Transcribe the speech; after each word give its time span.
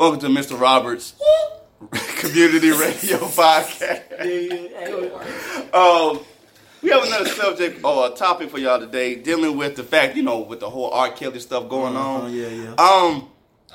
Welcome 0.00 0.20
to 0.20 0.28
Mr. 0.28 0.58
Roberts 0.58 1.12
Community 2.20 2.70
Radio 2.70 3.18
Podcast. 3.28 4.00
Um, 5.74 6.20
we 6.82 6.88
have 6.88 7.04
another 7.04 7.26
subject 7.28 7.84
or 7.84 8.06
a 8.06 8.10
topic 8.10 8.48
for 8.48 8.56
y'all 8.56 8.80
today, 8.80 9.16
dealing 9.16 9.58
with 9.58 9.76
the 9.76 9.84
fact, 9.84 10.16
you 10.16 10.22
know, 10.22 10.38
with 10.38 10.60
the 10.60 10.70
whole 10.70 10.90
R. 10.90 11.10
Kelly 11.10 11.38
stuff 11.38 11.68
going 11.68 11.94
Uh-huh, 11.96 12.22
on. 12.22 12.32
yeah, 12.34 12.48
yeah. 12.48 12.74
Um, 12.76 13.28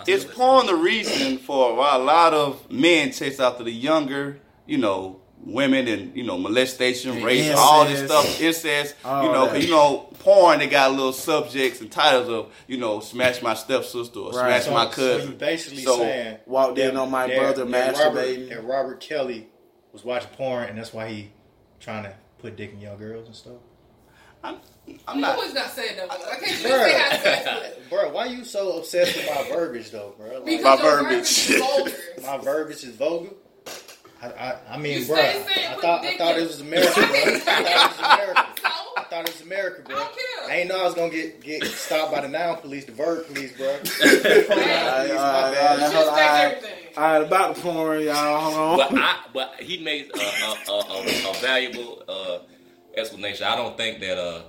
is 0.07 0.25
porn 0.25 0.65
the 0.65 0.73
reason 0.73 1.37
for 1.37 1.75
why 1.75 1.95
a 1.95 1.99
lot 1.99 2.33
of 2.33 2.71
men 2.71 3.11
chase 3.11 3.39
after 3.39 3.63
the 3.63 3.71
younger, 3.71 4.39
you 4.65 4.79
know, 4.79 5.21
women 5.45 5.87
and 5.87 6.15
you 6.15 6.23
know 6.23 6.37
molestation, 6.37 7.11
And 7.11 7.23
rape, 7.23 7.53
all 7.55 7.85
this 7.85 8.05
stuff, 8.05 8.41
incest. 8.41 8.95
All 9.05 9.23
you 9.25 9.31
know, 9.31 9.45
that. 9.45 9.53
'cause 9.53 9.63
you 9.65 9.71
know, 9.71 10.09
porn 10.19 10.59
they 10.59 10.67
got 10.67 10.91
little 10.91 11.13
subjects 11.13 11.81
and 11.81 11.91
titles 11.91 12.29
of 12.29 12.51
you 12.67 12.77
know, 12.77 12.99
smash 12.99 13.41
my 13.41 13.53
stepsister 13.53 14.19
or 14.19 14.31
Right. 14.31 14.61
smash 14.61 14.65
So- 14.65 14.71
my 14.71 14.85
So 14.85 14.91
cousin. 14.91 15.29
you 15.31 15.35
basically 15.35 15.83
So, 15.83 15.97
saying 15.99 16.37
walked 16.45 16.79
in 16.79 16.97
on 16.97 17.11
my 17.11 17.27
that- 17.27 17.37
brother 17.37 17.65
that 17.65 17.95
masturbating. 17.95 18.49
Robert, 18.49 18.57
and 18.59 18.67
Robert 18.69 18.99
Kelly 18.99 19.47
was 19.93 20.03
watching 20.03 20.29
porn, 20.35 20.65
and 20.69 20.77
that's 20.77 20.93
why 20.93 21.07
he 21.09 21.31
trying 21.79 22.03
to 22.03 22.13
put 22.39 22.55
dick 22.55 22.71
in 22.73 22.81
young 22.81 22.97
girls 22.97 23.27
and 23.27 23.35
stuff. 23.35 23.53
I'm, 24.43 24.57
I'm 25.07 25.19
not. 25.21 25.35
always 25.37 25.53
not 25.55 25.71
saying 25.71 25.95
that. 25.97 26.11
I 26.11 26.17
can't 26.35 26.45
just 26.45 26.63
Bruh. 26.63 26.85
say 26.85 26.99
how 26.99 27.09
sex. 27.23 27.75
Bro, 27.89 28.11
why 28.11 28.25
you 28.25 28.43
so 28.45 28.77
obsessed 28.77 29.15
with 29.15 29.27
my 29.27 29.43
verbiage 29.49 29.89
though, 29.89 30.13
bro? 30.19 30.33
Like, 30.35 30.45
Because 30.45 30.63
My 30.63 30.75
verbiage. 30.85 31.47
verbiage 31.47 31.93
is 32.17 32.23
my 32.23 32.37
verbiage 32.37 32.83
is 32.83 32.95
vulgar. 32.95 33.29
I, 34.25 34.51
I, 34.51 34.57
I 34.71 34.77
mean, 34.77 35.01
You 35.01 35.07
bro, 35.07 35.15
stay 35.17 35.43
saying 35.53 35.67
I 35.71 35.81
thought 35.81 36.05
I 36.05 36.17
thought 36.17 36.37
it 36.37 36.47
was 36.47 36.61
America, 36.61 36.93
bro. 36.95 37.03
I 37.05 37.39
thought 37.39 37.59
it 37.59 37.75
was 37.75 37.97
America. 37.97 38.45
So? 38.61 38.69
I 38.97 39.03
thought 39.09 39.27
it 39.27 39.33
was 39.33 39.41
America, 39.41 39.81
bro. 39.83 39.95
I 39.95 39.99
don't 39.99 40.13
care. 40.13 40.49
I 40.51 40.55
ain't 40.59 40.69
know 40.69 40.79
I 40.81 40.83
was 40.85 40.93
gonna 40.95 41.09
get 41.11 41.41
get 41.41 41.63
stopped 41.65 42.11
by 42.11 42.21
the 42.21 42.27
noun 42.27 42.57
police, 42.57 42.85
the 42.85 42.91
verb 42.93 43.27
police, 43.27 43.55
bro. 43.57 43.67
All 43.73 43.79
Police, 43.79 44.23
right, 44.25 44.49
my 44.49 45.15
all 45.15 45.51
bad. 45.51 45.79
right, 45.79 45.79
You 45.79 45.85
all 45.85 45.91
should 45.91 45.95
right, 45.95 46.05
respect 46.05 46.07
all 46.07 46.15
right. 46.15 46.45
everything. 46.55 46.87
All 46.97 47.03
right, 47.03 47.21
about 47.27 47.55
the 47.55 47.61
porn, 47.61 48.01
y'all. 48.01 48.39
Hold 48.51 48.77
but. 48.89 48.97
I, 48.99 49.15
but 49.33 49.53
he 49.59 49.83
made 49.83 50.11
a, 50.15 50.19
a, 50.19 50.71
a, 50.71 50.79
a, 50.79 51.29
a 51.29 51.33
valuable 51.41 52.03
uh, 52.07 52.39
explanation. 52.95 53.45
I 53.45 53.55
don't 53.55 53.77
think 53.77 53.99
that. 54.01 54.17
Uh, 54.17 54.41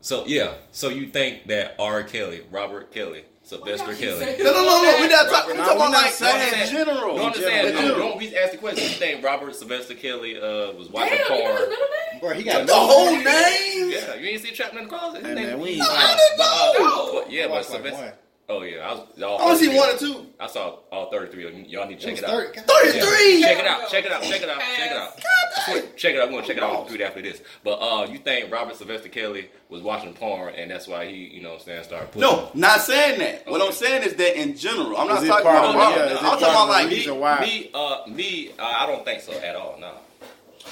so 0.00 0.24
yeah, 0.26 0.54
so 0.72 0.88
you 0.88 1.08
think 1.08 1.46
that 1.48 1.74
R. 1.78 2.02
Kelly, 2.04 2.42
Robert 2.50 2.90
Kelly, 2.92 3.24
Sylvester 3.50 3.86
Why 3.86 3.92
y'all 3.92 4.18
keep 4.20 4.36
Kelly. 4.38 4.44
No, 4.44 4.52
no, 4.52 4.62
no, 4.62 4.82
no. 4.82 4.96
We're 5.00 5.08
not 5.08 5.28
talking. 5.28 5.56
We're 5.56 5.64
talking 5.64 5.76
about 5.76 5.90
not 5.90 6.02
like 6.04 6.12
saying 6.12 6.62
in 6.62 6.68
general. 6.70 7.16
No, 7.16 7.26
I'm 7.26 7.32
just 7.32 7.44
saying. 7.44 7.76
In 7.76 7.82
No, 7.88 7.98
don't 7.98 8.18
be 8.20 8.36
asking 8.36 8.60
questions. 8.60 8.90
You 8.90 8.96
think 8.96 9.24
Robert 9.24 9.56
Sylvester 9.56 9.94
Kelly 9.94 10.36
uh, 10.38 10.70
was 10.72 10.88
watching 10.88 11.18
Damn, 11.18 11.36
you 11.36 11.42
know 11.42 11.50
his 11.50 11.58
porn? 11.58 11.70
middle 11.70 11.86
name? 12.12 12.20
Bro, 12.20 12.30
he 12.34 12.42
got 12.44 12.66
The 12.68 12.74
whole 12.74 13.10
name. 13.10 13.90
Yeah, 13.90 14.14
you 14.14 14.28
ain't 14.28 14.40
see 14.42 14.52
Trapped 14.52 14.74
in 14.76 14.84
the 14.84 14.88
Closet. 14.88 15.26
Hey, 15.26 15.34
man, 15.34 15.58
we 15.58 15.70
ain't- 15.70 15.80
But, 15.80 15.90
I 15.90 16.16
didn't 16.16 16.38
know. 16.38 17.12
but- 17.22 17.32
yeah, 17.32 17.44
I 17.46 17.48
but 17.48 17.64
Sylvester. 17.64 18.14
One. 18.50 18.60
Oh 18.60 18.62
yeah, 18.64 18.88
I 18.88 18.92
was. 18.94 19.22
All 19.22 19.38
I 19.40 19.44
want 19.44 19.58
to 19.58 19.64
see 19.64 19.76
one 19.76 19.94
or 19.94 19.98
two. 19.98 20.26
I 20.38 20.46
saw 20.46 20.78
all 20.90 21.10
33. 21.10 21.66
Y'all 21.68 21.86
need 21.86 22.00
to 22.00 22.06
check 22.06 22.14
It 22.18 22.18
it 22.20 22.24
out. 22.24 22.30
30. 22.30 22.54
God 22.56 22.66
Thirty-three. 22.66 23.42
Check 23.42 23.58
it 23.58 23.66
out. 23.66 23.88
Check 23.90 24.04
it 24.06 24.12
out. 24.12 24.22
Check 24.22 24.40
it 24.42 24.48
out. 24.48 24.60
Check 24.60 24.90
it 24.90 24.96
out. 24.96 25.96
Check 25.96 26.14
it 26.14 26.20
out. 26.20 26.28
We're 26.28 26.34
gonna 26.36 26.46
check 26.46 26.56
it 26.56 26.62
out 26.62 26.88
through 26.88 27.02
after 27.04 27.22
this. 27.22 27.42
But 27.62 27.74
uh, 27.76 28.06
you 28.10 28.18
think 28.18 28.50
Robert 28.52 28.76
Sylvester 28.76 29.08
Kelly 29.08 29.50
was 29.68 29.82
watching 29.82 30.14
porn, 30.14 30.54
and 30.54 30.70
that's 30.70 30.86
why 30.88 31.06
he, 31.06 31.16
you 31.16 31.42
know, 31.42 31.50
what 31.50 31.60
I'm 31.60 31.64
saying, 31.66 31.84
started 31.84 32.06
pushing. 32.12 32.22
No, 32.22 32.50
not 32.54 32.80
saying 32.80 33.18
that. 33.18 33.46
What 33.50 33.60
I'm 33.62 33.72
saying 33.72 34.02
is 34.04 34.14
that 34.14 34.40
in 34.40 34.56
general, 34.56 34.96
I'm 34.96 35.08
not 35.08 35.18
Is 35.18 35.24
it 35.24 35.28
talking 35.28 35.44
part 35.44 35.58
about 35.58 35.68
of- 35.70 35.74
Robert. 35.76 35.96
yeah, 35.98 36.04
is 36.06 36.12
it 36.12 36.16
I'm 36.16 36.22
part 36.24 36.40
talking 36.40 36.46
of 36.46 36.52
about 36.54 36.66
the 36.66 36.72
like 36.72 36.90
reason 36.90 37.14
me, 37.14 37.20
why? 37.20 37.40
me, 37.40 37.70
uh, 37.74 37.98
me, 38.08 38.50
uh, 38.58 38.74
I 38.78 38.86
don't 38.86 39.04
think 39.04 39.20
so 39.22 39.32
at 39.32 39.56
all. 39.56 39.76
No. 39.78 39.92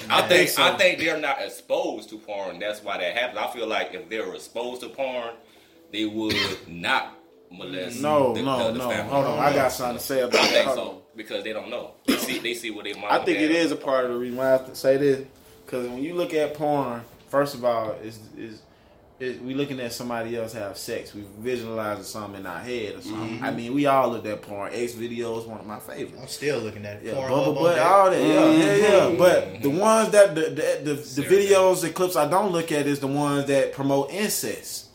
I 0.09 0.19
I 0.19 0.21
think 0.21 0.29
think 0.29 0.49
so. 0.49 0.63
I 0.63 0.77
think 0.77 0.99
they're 0.99 1.19
not 1.19 1.41
exposed 1.41 2.09
to 2.09 2.17
porn. 2.17 2.59
That's 2.59 2.81
why 2.83 2.97
that 2.97 3.15
happens. 3.17 3.37
I 3.39 3.47
feel 3.51 3.67
like 3.67 3.93
if 3.93 4.07
they 4.09 4.19
were 4.19 4.33
exposed 4.35 4.81
to 4.81 4.89
porn, 4.89 5.33
they 5.91 6.05
would 6.05 6.35
not 6.67 7.15
molest. 7.51 8.01
No, 8.01 8.33
the, 8.33 8.41
no, 8.41 8.67
the, 8.67 8.71
the 8.73 8.77
no. 8.79 8.89
family. 8.89 9.11
Hold 9.11 9.25
on, 9.25 9.39
I 9.39 9.53
got 9.53 9.71
something 9.71 9.97
to 9.97 10.03
say 10.03 10.21
about 10.21 10.39
I 10.39 10.43
that. 10.43 10.51
think 10.51 10.75
so 10.75 11.01
because 11.15 11.43
they 11.43 11.53
don't 11.53 11.69
know. 11.69 11.91
They 12.05 12.17
see 12.17 12.39
they 12.39 12.53
see 12.53 12.71
what 12.71 12.85
they 12.85 12.93
mom. 12.93 13.05
I 13.09 13.19
think 13.19 13.37
and 13.37 13.45
it 13.45 13.53
dad 13.53 13.57
is 13.57 13.71
a 13.71 13.75
part 13.75 14.05
of 14.05 14.11
the 14.11 14.17
reason 14.17 14.37
why 14.37 14.47
I 14.47 14.51
have 14.51 14.67
to 14.67 14.75
say 14.75 14.97
this 14.97 15.25
because 15.65 15.87
when 15.87 16.03
you 16.03 16.15
look 16.15 16.33
at 16.33 16.55
porn, 16.55 17.01
first 17.27 17.55
of 17.55 17.63
all, 17.63 17.91
is 18.03 18.19
is 18.37 18.61
it, 19.19 19.43
we 19.43 19.53
looking 19.53 19.79
at 19.81 19.91
somebody 19.91 20.37
else 20.37 20.53
have 20.53 20.77
sex. 20.77 21.13
We 21.13 21.25
visualizing 21.39 22.05
something 22.05 22.39
in 22.39 22.45
our 22.47 22.59
head 22.59 22.95
or 22.95 23.01
something. 23.01 23.35
Mm-hmm. 23.35 23.43
I 23.43 23.51
mean, 23.51 23.73
we 23.73 23.85
all 23.85 24.09
look 24.09 24.25
at 24.25 24.41
porn. 24.41 24.71
X 24.73 24.93
videos, 24.93 25.45
one 25.45 25.59
of 25.59 25.65
my 25.65 25.79
favorites. 25.79 26.17
I'm 26.21 26.27
still 26.27 26.59
looking 26.59 26.85
at 26.85 26.97
it. 26.97 27.07
Yeah, 27.07 27.15
Porn 27.15 27.29
bubble 27.29 27.53
butt, 27.55 27.79
all 27.79 28.09
that. 28.09 28.21
Yeah, 28.21 28.51
yeah, 28.51 28.75
yeah. 28.75 28.89
Mm-hmm. 28.89 29.17
But 29.17 29.61
the 29.61 29.69
ones 29.69 30.09
that 30.11 30.35
the 30.35 30.41
the, 30.41 30.79
the, 30.83 30.93
the 30.93 31.27
videos, 31.27 31.81
the 31.81 31.89
clips 31.89 32.15
I 32.15 32.29
don't 32.29 32.51
look 32.51 32.71
at 32.71 32.87
is 32.87 33.01
the 33.01 33.07
ones 33.07 33.45
that 33.47 33.73
promote 33.73 34.11
incest. 34.11 34.88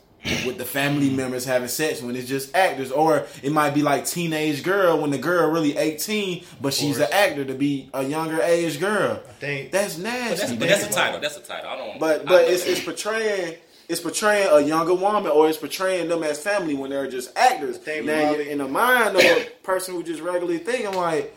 With 0.46 0.56
the 0.56 0.64
family 0.64 1.10
members 1.10 1.44
having 1.44 1.68
sex 1.68 2.00
when 2.00 2.16
it's 2.16 2.26
just 2.28 2.56
actors, 2.56 2.90
or 2.90 3.26
it 3.42 3.52
might 3.52 3.74
be 3.74 3.82
like 3.82 4.06
teenage 4.06 4.62
girl 4.62 4.98
when 5.00 5.10
the 5.10 5.18
girl 5.18 5.50
really 5.50 5.76
eighteen, 5.76 6.44
but 6.62 6.72
she's 6.72 6.98
an 6.98 7.08
actor 7.12 7.44
to 7.44 7.52
be 7.52 7.90
a 7.92 8.02
younger 8.02 8.40
age 8.40 8.80
girl. 8.80 9.20
I 9.28 9.32
think 9.34 9.70
That's 9.70 9.96
But 9.96 10.02
nasty. 10.04 10.36
that's, 10.46 10.52
but 10.54 10.68
that's 10.68 10.84
a 10.86 10.90
title. 10.92 11.20
That's 11.20 11.36
a 11.36 11.40
title. 11.40 11.68
I 11.68 11.76
don't. 11.76 12.00
But 12.00 12.22
I 12.22 12.24
but 12.24 12.42
look 12.44 12.50
it's 12.52 12.64
it's 12.64 12.82
portraying 12.82 13.56
it's 13.86 14.00
portraying 14.00 14.48
a 14.50 14.60
younger 14.60 14.94
woman 14.94 15.30
or 15.30 15.46
it's 15.46 15.58
portraying 15.58 16.08
them 16.08 16.22
as 16.22 16.42
family 16.42 16.72
when 16.74 16.88
they're 16.88 17.06
just 17.10 17.36
actors. 17.36 17.76
think 17.76 18.06
Now 18.06 18.30
Bobby- 18.32 18.48
in 18.48 18.58
the 18.58 18.68
mind 18.68 19.16
of 19.16 19.22
a 19.22 19.44
person 19.62 19.94
who 19.94 20.02
just 20.02 20.22
regularly 20.22 20.56
thinking 20.56 20.94
like, 20.94 21.36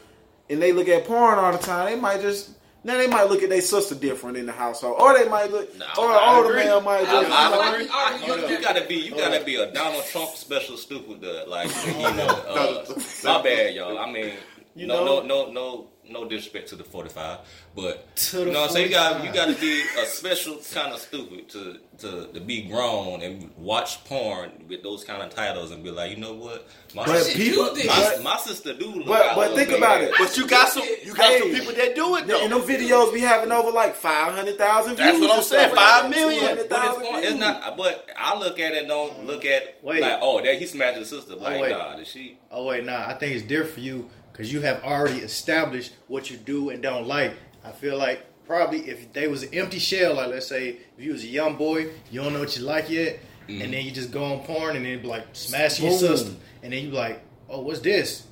and 0.50 0.62
they 0.62 0.72
look 0.72 0.88
at 0.88 1.04
porn 1.06 1.38
all 1.40 1.52
the 1.52 1.58
time, 1.58 1.88
they 1.88 2.00
might 2.00 2.22
just 2.22 2.52
now 2.88 2.98
they 2.98 3.06
might 3.08 3.30
look 3.30 3.44
at 3.44 3.50
their 3.50 3.62
sister 3.62 3.94
different 3.94 4.38
in 4.38 4.46
the 4.48 4.52
household, 4.52 4.96
or 5.00 5.14
they 5.18 5.28
might 5.30 5.52
look, 5.52 5.78
No, 5.78 5.86
or 6.00 6.08
I 6.10 6.32
an 6.32 6.36
older 6.38 6.50
agree. 6.58 6.64
man 6.66 6.84
might 6.84 7.02
I, 7.02 7.04
just. 7.06 7.32
I, 7.32 7.44
you 7.46 7.52
know, 7.52 7.62
I, 7.62 7.74
agree. 7.74 7.88
I, 7.92 8.48
you, 8.50 8.56
you 8.56 8.62
gotta 8.62 8.86
be 8.88 8.96
you 8.96 9.12
gotta 9.16 9.44
be 9.44 9.56
a 9.58 9.72
Donald 9.72 10.06
Trump 10.06 10.32
special 10.32 10.78
stupid 10.78 11.22
to 11.22 11.44
like 11.48 11.70
you 11.86 11.94
know 11.94 12.28
uh, 12.48 12.86
my 13.26 13.42
bad 13.44 13.76
y'all 13.76 14.00
I 14.00 14.12
mean 14.12 14.34
You 14.76 14.88
no 14.88 15.04
know? 15.06 15.22
no 15.22 15.46
no 15.46 15.52
no 15.52 15.52
no 15.52 15.88
disrespect 16.30 16.70
to 16.70 16.76
the 16.76 16.84
forty 16.84 17.10
five 17.10 17.40
but 17.76 18.16
To 18.16 18.40
you 18.40 18.46
know 18.52 18.62
what 18.62 18.70
I'm 18.70 18.74
saying 18.74 18.88
you 18.88 18.92
got 18.92 19.24
you 19.24 19.32
got 19.34 19.48
to 19.54 19.60
be 19.60 19.82
a 20.02 20.06
special 20.06 20.58
kind 20.74 20.94
of 20.94 21.00
stupid 21.00 21.50
to 21.50 21.78
to 22.00 22.28
to 22.34 22.40
be 22.40 22.64
grown 22.64 23.22
and 23.22 23.52
watch 23.58 24.04
porn 24.06 24.52
with 24.70 24.84
those 24.84 25.04
kind 25.04 25.22
of 25.22 25.30
titles 25.30 25.72
and 25.72 25.84
be 25.84 25.92
like 25.92 26.12
you 26.12 26.18
know 26.18 26.34
what 26.34 26.68
my 26.96 27.06
But 27.06 27.18
sister, 27.24 27.38
people, 27.38 27.64
my, 27.76 28.12
but, 28.16 28.24
my 28.24 28.38
sister 28.38 28.74
do 28.74 28.86
look 28.92 29.08
But- 29.08 29.36
but 29.36 29.48
think 29.56 29.70
little 29.70 29.78
about 29.84 30.02
it. 30.02 30.12
But 30.18 30.36
you 30.38 30.48
got 30.48 30.70
some. 30.70 30.84
You 31.04 31.14
got 31.14 31.38
some 31.40 31.52
people 31.52 31.74
that 31.74 31.96
do 31.96 32.16
it 32.16 32.28
though. 32.28 32.42
and 32.42 32.52
them 32.52 32.62
videos 32.62 33.14
be 33.14 33.20
having 33.20 33.52
over 33.52 33.72
like 33.72 33.96
five 33.96 34.34
hundred 34.34 34.58
thousand 34.58 34.96
views. 34.96 35.08
That's 35.08 35.20
what 35.20 35.32
I'm 35.38 35.44
saying, 35.44 35.68
stuff 35.70 35.78
like 35.78 35.86
five 35.86 36.04
that. 36.04 36.10
million. 36.10 36.42
200,000 36.42 36.70
But 36.70 37.24
it's, 37.24 37.32
it's 37.32 37.40
not. 37.40 37.78
But 37.78 38.10
I 38.18 38.38
look 38.40 38.60
at 38.60 38.74
it. 38.74 38.88
Don't 38.88 39.26
look 39.26 39.44
at 39.46 39.78
Wait. 39.84 40.02
like 40.02 40.20
oh 40.22 40.42
that 40.42 40.56
he 40.60 40.66
smashed 40.66 40.98
his 41.00 41.10
sister. 41.10 41.34
Oh, 41.38 41.44
like 41.44 41.62
wait. 41.62 41.72
nah, 41.72 41.96
did 41.96 42.08
she? 42.08 42.38
Oh 42.52 42.66
wait, 42.66 42.86
nah. 42.86 43.06
I 43.08 43.14
think 43.16 43.36
it's 43.36 43.46
different 43.46 43.74
for 43.74 43.80
you 43.82 44.10
because 44.38 44.54
you 44.54 44.62
have 44.62 44.84
already 44.84 45.18
established 45.20 45.94
what 46.08 46.30
you 46.30 46.38
do 46.38 46.70
and 46.70 46.84
don't 46.84 47.08
like. 47.08 47.34
I 47.66 47.72
feel 47.72 47.98
like 47.98 48.24
probably 48.46 48.82
if 48.88 49.12
they 49.12 49.28
was 49.28 49.42
an 49.42 49.50
empty 49.54 49.80
shell, 49.80 50.14
like 50.14 50.28
let's 50.30 50.46
say 50.48 50.78
if 50.98 51.04
you 51.04 51.12
was 51.12 51.24
a 51.24 51.28
young 51.28 51.56
boy, 51.56 51.88
you 52.12 52.22
don't 52.22 52.34
know 52.34 52.40
what 52.40 52.56
you 52.56 52.64
like 52.64 52.90
yet, 52.90 53.20
Mm-hmm. 53.48 53.62
and 53.62 53.74
then 53.74 53.86
you 53.86 53.92
just 53.92 54.12
go 54.12 54.26
on 54.26 54.40
porn 54.42 54.76
and 54.76 54.84
then 54.86 55.02
like 55.04 55.26
smashing 55.32 55.86
your 55.86 55.98
sister, 55.98 56.34
and 56.62 56.74
then 56.74 56.84
you 56.84 56.92
like, 56.92 57.24
oh, 57.50 57.62
what's 57.62 57.80
this? 57.80 58.27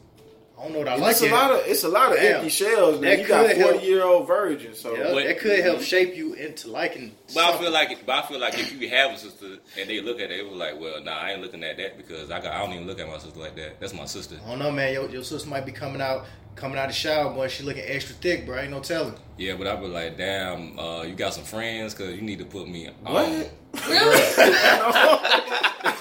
I 0.65 0.67
don't 0.67 0.73
know 0.73 0.79
what 0.79 0.87
I 0.87 0.95
like 0.95 1.11
It's 1.11 1.21
a 1.21 1.29
lot 1.29 1.51
of 1.51 1.61
it's 1.67 1.83
a 1.83 1.87
lot 1.89 2.11
of 2.11 2.17
Damn. 2.17 2.35
empty 2.37 2.49
shells. 2.49 2.99
Man. 2.99 3.11
That 3.11 3.19
You 3.19 3.27
got 3.27 3.45
could 3.47 3.57
help. 3.57 3.71
forty 3.73 3.85
year 3.85 4.03
old 4.03 4.25
virgins. 4.27 4.79
So 4.79 4.95
yeah, 4.95 5.11
But- 5.13 5.25
that 5.25 5.39
could 5.39 5.59
help 5.59 5.81
shape 5.81 6.15
you 6.15 6.33
into 6.33 6.69
liking. 6.71 7.15
But 7.35 7.43
I 7.53 7.57
feel 7.59 7.71
like, 7.71 8.03
but 8.05 8.23
I 8.23 8.27
feel 8.27 8.39
like 8.39 8.55
if 8.57 8.81
you 8.81 8.89
have 8.89 9.11
a 9.11 9.17
sister 9.17 9.45
and 9.79 9.87
they 9.89 10.01
look 10.01 10.19
at 10.19 10.31
it, 10.31 10.39
it 10.39 10.49
was 10.49 10.57
like, 10.57 10.79
well, 10.79 11.03
nah, 11.03 11.17
I 11.19 11.31
ain't 11.33 11.41
looking 11.41 11.63
at 11.63 11.77
that 11.77 11.97
because 11.97 12.31
I 12.31 12.39
got, 12.41 12.53
I 12.53 12.59
don't 12.65 12.73
even 12.73 12.87
look 12.87 12.99
at 12.99 13.07
my 13.07 13.19
sister 13.19 13.39
like 13.39 13.55
that. 13.57 13.79
That's 13.79 13.93
my 13.93 14.05
sister. 14.05 14.39
I 14.43 14.49
don't 14.49 14.59
know, 14.59 14.71
man. 14.71 14.91
Your, 14.93 15.07
your 15.09 15.23
sister 15.23 15.47
might 15.47 15.65
be 15.67 15.71
coming 15.71 16.01
out, 16.01 16.25
coming 16.55 16.77
out 16.79 16.85
of 16.85 16.91
the 16.91 16.95
shower, 16.95 17.31
boy. 17.33 17.47
She 17.47 17.63
looking 17.63 17.83
extra 17.85 18.15
thick, 18.15 18.45
bro. 18.47 18.57
Ain't 18.59 18.71
no 18.71 18.79
telling. 18.79 19.13
Yeah, 19.37 19.55
but 19.55 19.67
I 19.67 19.75
be 19.75 19.85
like, 19.87 20.17
damn, 20.17 20.79
uh, 20.79 21.03
you 21.03 21.13
got 21.13 21.33
some 21.35 21.43
friends 21.43 21.93
because 21.93 22.15
you 22.15 22.21
need 22.21 22.39
to 22.39 22.45
put 22.45 22.67
me. 22.67 22.89
On. 23.05 23.13
what? 23.13 23.51
Really? 23.87 24.21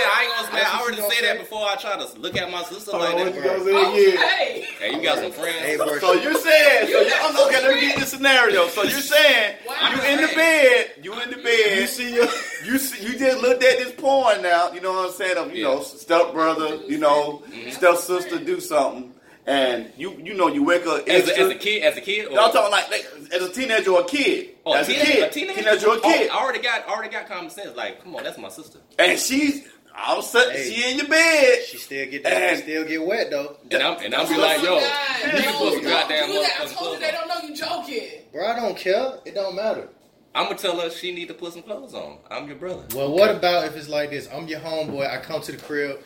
I'm 0.00 0.06
saying, 0.06 0.10
I 0.16 0.22
ain't 0.22 0.46
gonna. 0.46 0.54
Man, 0.54 0.64
I 0.66 0.80
already 0.80 0.96
you 0.96 1.02
gonna 1.02 1.14
said 1.14 1.24
that 1.24 1.38
before 1.38 1.66
I 1.68 1.76
try 1.76 1.96
to 1.96 2.18
look 2.20 2.36
at 2.36 2.50
my 2.50 2.62
sister 2.64 2.90
Hold 2.92 3.02
like 3.02 3.16
that. 3.16 3.26
what 3.26 3.34
you 3.34 3.42
gonna 3.42 3.64
say? 3.64 4.14
Okay. 4.16 4.66
Hey, 4.80 4.94
you 4.96 5.02
got 5.02 5.18
some 5.18 5.32
friends. 5.32 5.58
Hey. 5.58 5.76
So 5.76 6.12
you're 6.14 6.34
saying, 6.34 6.92
so 6.92 7.00
you, 7.00 7.12
I'm 7.20 7.36
okay. 7.46 7.62
Let 7.62 7.74
me 7.74 7.80
get 7.80 7.98
the 8.00 8.06
scenario. 8.06 8.68
So 8.68 8.82
you're 8.82 9.00
saying, 9.00 9.56
Wow. 9.66 9.92
you 9.94 10.02
in 10.10 10.20
the 10.22 10.34
bed, 10.34 10.90
you 11.02 11.12
in 11.20 11.30
the 11.30 11.36
bed, 11.36 11.78
You 11.80 11.86
see 11.86 12.14
your 12.14 12.26
you 12.66 12.78
see, 12.78 13.04
you 13.06 13.18
just 13.18 13.40
looked 13.42 13.62
at 13.62 13.78
this 13.78 13.92
porn 13.92 14.42
now. 14.42 14.72
You 14.72 14.80
know 14.80 14.92
what 14.92 15.06
I'm 15.06 15.12
saying? 15.12 15.36
Of 15.36 15.54
you 15.54 15.62
Yeah. 15.68 15.74
know, 15.74 15.82
step 15.82 16.32
brother, 16.32 16.76
you 16.86 16.98
know, 16.98 17.42
mm-hmm. 17.50 17.70
step 17.70 17.96
sister 17.96 18.38
do 18.38 18.60
something, 18.60 19.12
and 19.46 19.90
you 19.96 20.12
you 20.22 20.34
know 20.34 20.48
you 20.48 20.64
wake 20.64 20.86
up 20.86 21.06
as, 21.08 21.28
a, 21.28 21.38
as 21.40 21.48
a 21.50 21.54
kid, 21.54 21.82
as 21.82 21.96
a 21.96 22.00
kid, 22.00 22.26
or, 22.26 22.38
I'm 22.38 22.52
talking 22.52 22.70
like, 22.70 22.90
like 22.90 23.06
as 23.32 23.42
a 23.42 23.52
teenager 23.52 23.90
or 23.92 24.00
a 24.02 24.04
kid. 24.04 24.50
oh, 24.66 24.74
as 24.74 24.86
teenager, 24.86 25.02
a 25.02 25.12
kid, 25.14 25.22
a 25.22 25.30
teenager, 25.30 25.54
teenager 25.62 25.86
or 25.88 25.94
a 25.94 25.98
oh, 25.98 26.00
kid, 26.02 26.30
Oh, 26.32 26.36
I 26.36 26.42
already 26.42 26.60
got, 26.60 26.88
already 26.88 27.10
got 27.10 27.26
common 27.28 27.50
sense. 27.50 27.76
Like, 27.76 28.02
come 28.02 28.14
on, 28.16 28.22
that's 28.24 28.38
my 28.38 28.48
sister. 28.48 28.78
and 28.98 29.18
she's 29.18 29.66
all 29.96 30.18
of 30.18 30.24
a 30.24 30.26
sudden 30.26 30.52
Hey. 30.54 30.70
she 30.72 30.90
in 30.92 30.98
your 30.98 31.08
bed. 31.08 31.64
She 31.64 31.78
still 31.78 32.06
get 32.10 32.22
that. 32.24 32.32
And- 32.32 32.62
still 32.62 32.84
get 32.84 33.04
wet 33.06 33.30
though. 33.30 33.56
And 33.70 33.82
I'm, 33.82 34.04
and 34.04 34.14
I'm 34.14 34.28
be 34.28 34.36
like, 34.36 34.62
yo, 34.62 34.78
God. 34.80 35.26
you 35.26 35.32
need 35.32 35.42
to 35.44 35.52
put 35.52 35.72
some 35.74 35.82
don't 35.82 35.84
goddamn 35.84 36.26
do 36.28 36.32
that. 36.34 36.58
I 36.60 36.66
told 36.66 36.94
you 36.94 37.00
they 37.00 37.10
don't 37.12 37.28
know 37.28 37.48
you 37.48 37.54
joking. 37.56 38.08
Bro, 38.32 38.46
I 38.46 38.56
don't 38.60 38.76
care. 38.76 39.12
It 39.24 39.34
don't 39.34 39.54
matter. 39.54 39.88
I'm 40.34 40.44
gonna 40.44 40.58
tell 40.58 40.78
her 40.80 40.90
she 40.90 41.12
need 41.12 41.26
to 41.28 41.34
put 41.34 41.52
some 41.54 41.62
clothes 41.62 41.92
on. 41.94 42.18
I'm 42.30 42.46
your 42.46 42.56
brother. 42.56 42.84
Well, 42.94 43.12
what 43.12 43.30
about 43.34 43.64
if 43.66 43.76
it's 43.76 43.88
like 43.88 44.10
this? 44.10 44.28
I'm 44.32 44.46
your 44.46 44.60
homeboy. 44.60 45.10
I 45.10 45.18
come 45.20 45.40
to 45.42 45.52
the 45.52 45.58
crib, 45.58 45.98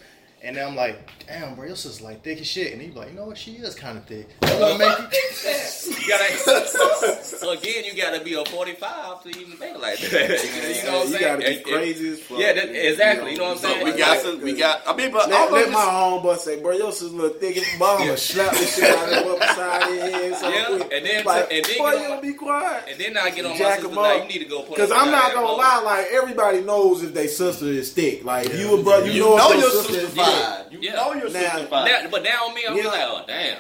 and 0.45 0.55
then 0.55 0.69
I'm 0.69 0.77
like, 0.77 1.11
damn, 1.27 1.55
bro, 1.55 1.65
your 1.65 1.75
sister's 1.75 2.03
like 2.03 2.23
thick 2.23 2.39
as 2.39 2.47
shit. 2.47 2.75
And 2.75 2.83
he's 2.83 2.95
like, 2.95 3.09
you 3.09 3.17
know 3.17 3.25
what? 3.25 3.39
She 3.39 3.53
is 3.53 3.75
kind 3.75 3.97
of 3.97 4.05
thick. 4.05 4.29
That's 4.41 4.61
what 4.61 4.79
make 4.79 4.99
you. 4.99 5.97
you 6.03 6.09
gotta, 6.09 7.25
so 7.25 7.53
again, 7.53 7.85
you 7.87 7.97
gotta 7.97 8.23
be 8.23 8.35
a 8.35 8.45
45 8.45 9.23
to 9.23 9.29
even 9.31 9.57
think 9.57 9.81
like 9.81 9.99
that. 9.99 10.13
you 10.83 10.91
know 10.91 10.99
what 10.99 11.07
I'm 11.07 11.13
saying? 11.13 11.13
You 11.13 11.21
gotta 11.21 11.65
be 11.65 11.71
crazy 11.71 12.09
as 12.11 12.21
fuck. 12.21 12.39
Yeah, 12.39 12.53
that, 12.53 12.89
exactly. 12.91 13.33
You 13.33 13.39
know, 13.39 13.45
what 13.45 13.53
I'm 13.53 13.59
saying? 13.59 13.85
We 13.85 13.93
got 13.93 14.19
some. 14.19 14.43
We 14.43 14.53
got. 14.53 14.83
I 14.87 14.95
mean, 14.95 15.13
but 15.13 15.31
let, 15.31 15.51
let 15.51 15.65
just, 15.65 15.73
my 15.73 15.81
homeboy 15.81 16.37
say, 16.37 16.61
bro, 16.61 16.73
your 16.73 16.93
sister's 16.93 17.15
little 17.15 17.39
thick 17.39 17.57
as 17.57 17.79
mama. 17.79 18.05
Yeah. 18.05 18.17
Slap 18.17 18.53
the 18.53 18.67
shit 18.67 18.85
out 18.85 19.13
of 19.13 19.25
him 19.25 19.39
beside 19.39 19.91
his 19.93 20.03
head. 20.03 20.37
So 20.37 20.49
yeah, 20.51 20.67
quick. 20.67 20.93
and 20.93 21.07
then 21.07 21.25
like, 21.25 21.53
and 21.53 21.65
then 21.65 21.79
boy, 21.79 22.17
you 22.17 22.21
be 22.21 22.35
quiet. 22.35 22.85
And 22.91 23.01
then 23.01 23.17
I 23.17 23.31
get 23.31 23.47
on 23.47 23.57
Jack 23.57 23.79
my 23.79 23.89
sister 23.89 23.97
like, 23.97 24.23
you 24.25 24.29
need 24.29 24.45
to 24.45 24.51
go. 24.51 24.63
Because 24.69 24.93
I'm 24.93 25.11
not 25.11 25.33
gonna 25.33 25.47
lie, 25.53 25.81
like 25.83 26.07
everybody 26.13 26.61
knows 26.61 27.03
if 27.03 27.15
their 27.15 27.29
sister 27.29 27.65
is 27.65 27.95
thick. 27.95 28.25
Like 28.25 28.53
you 28.53 28.79
a 28.79 28.83
brother, 28.83 29.11
you 29.11 29.21
know 29.21 29.53
if 29.53 29.59
your 29.59 29.71
sister's. 29.71 30.34
65. 30.35 30.73
You 30.73 30.79
yeah. 30.81 30.93
know 30.95 31.13
you're 31.15 31.31
now, 31.31 31.57
65. 31.57 31.71
Now, 31.71 32.11
but 32.11 32.23
now 32.23 32.49
me, 32.55 32.63
I'm 32.69 32.77
yeah. 32.77 32.85
like, 32.85 33.01
oh, 33.03 33.25
damn. 33.27 33.59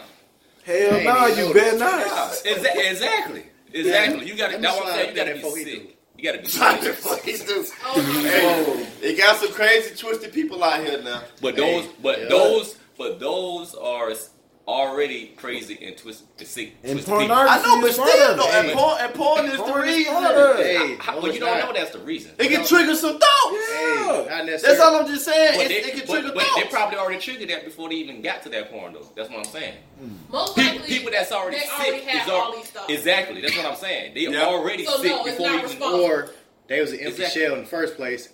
Hell 0.64 1.04
no, 1.04 1.26
you 1.26 1.52
better 1.54 1.78
not. 1.78 2.32
Exactly. 2.44 2.82
Exactly. 2.86 3.44
exactly. 3.72 4.26
You 4.26 4.36
got 4.36 4.50
to, 4.50 4.58
that's 4.58 4.76
what 4.76 4.88
I'm 4.88 4.94
saying. 4.94 5.10
You 5.10 5.16
got 5.16 5.24
to 5.24 5.34
be 5.34 5.64
sick. 5.64 5.88
Do. 5.88 5.94
You 6.16 6.24
gotta 6.24 6.42
be 6.42 6.48
serious. 6.48 7.72
Oh, 7.86 8.00
hey, 8.00 9.08
it 9.08 9.18
got 9.18 9.36
some 9.36 9.52
crazy 9.52 9.94
twisted 9.94 10.32
people 10.32 10.62
out 10.62 10.84
here 10.84 11.02
now. 11.02 11.22
But 11.42 11.56
those, 11.56 11.86
but 12.02 12.18
yeah. 12.20 12.28
those, 12.28 12.78
but 12.96 13.18
those 13.18 13.74
are 13.74 14.12
already 14.66 15.28
crazy 15.36 15.78
and 15.84 15.96
twisted, 15.96 16.26
and 16.38 16.48
sick, 16.48 16.72
And 16.82 16.92
twisted 16.92 17.04
people. 17.04 17.18
pornography 17.26 17.62
I 17.64 17.74
know, 17.76 17.80
but 17.82 17.92
still, 17.92 18.36
though, 18.36 18.48
it. 18.48 18.54
and 18.64 18.72
porn, 18.78 18.96
and 19.00 19.14
porn 19.14 19.44
is 19.46 19.52
the 19.52 19.58
Porn 19.58 19.88
is 19.88 19.96
reason. 19.96 20.12
part. 20.14 20.56
Hey, 20.56 20.96
How- 20.98 21.14
no, 21.14 21.20
well, 21.20 21.32
you 21.34 21.40
don't 21.40 21.58
not. 21.58 21.68
know 21.68 21.78
that's 21.78 21.90
the 21.92 21.98
reason. 21.98 22.32
It 22.38 22.48
can 22.50 22.64
trigger 22.66 22.94
some 22.94 23.18
thoughts. 23.18 23.68
Hey, 23.70 24.58
That's 24.62 24.80
all 24.80 24.96
I'm 24.96 25.06
just 25.06 25.24
saying. 25.24 25.60
It, 25.60 25.68
they, 25.68 25.74
it 25.76 25.90
can 25.96 26.00
but, 26.06 26.08
trigger 26.20 26.32
but 26.34 26.46
they 26.56 26.62
probably 26.68 26.96
already 26.98 27.20
triggered 27.20 27.50
that 27.50 27.64
before 27.64 27.88
they 27.90 27.96
even 27.96 28.22
got 28.22 28.42
to 28.44 28.48
that 28.50 28.70
porn, 28.70 28.94
though. 28.94 29.06
That's 29.14 29.28
what 29.28 29.38
I'm 29.40 29.44
saying. 29.44 29.74
Hmm. 29.98 30.08
Most 30.32 30.56
People, 30.56 30.72
likely, 30.80 30.94
people 30.94 31.10
that's 31.12 31.32
already 31.32 31.56
they 31.58 31.62
sick 31.64 31.72
already 31.78 32.00
have 32.04 32.26
is 32.26 32.32
all 32.32 32.52
these 32.56 32.70
thoughts. 32.70 32.92
exactly. 32.92 33.40
That's 33.42 33.56
what 33.56 33.66
I'm 33.66 33.76
saying. 33.76 34.14
They 34.14 34.20
Yeah. 34.28 34.44
already 34.44 34.84
So 34.86 34.96
sick 35.02 35.10
no, 35.10 35.24
before 35.24 35.50
even. 35.50 35.82
Or 35.82 36.30
they 36.68 36.80
was 36.80 36.92
an 36.92 37.00
empty 37.00 37.10
Exactly. 37.22 37.42
shell 37.42 37.54
in 37.54 37.60
the 37.60 37.66
first 37.66 37.96
place. 37.96 38.30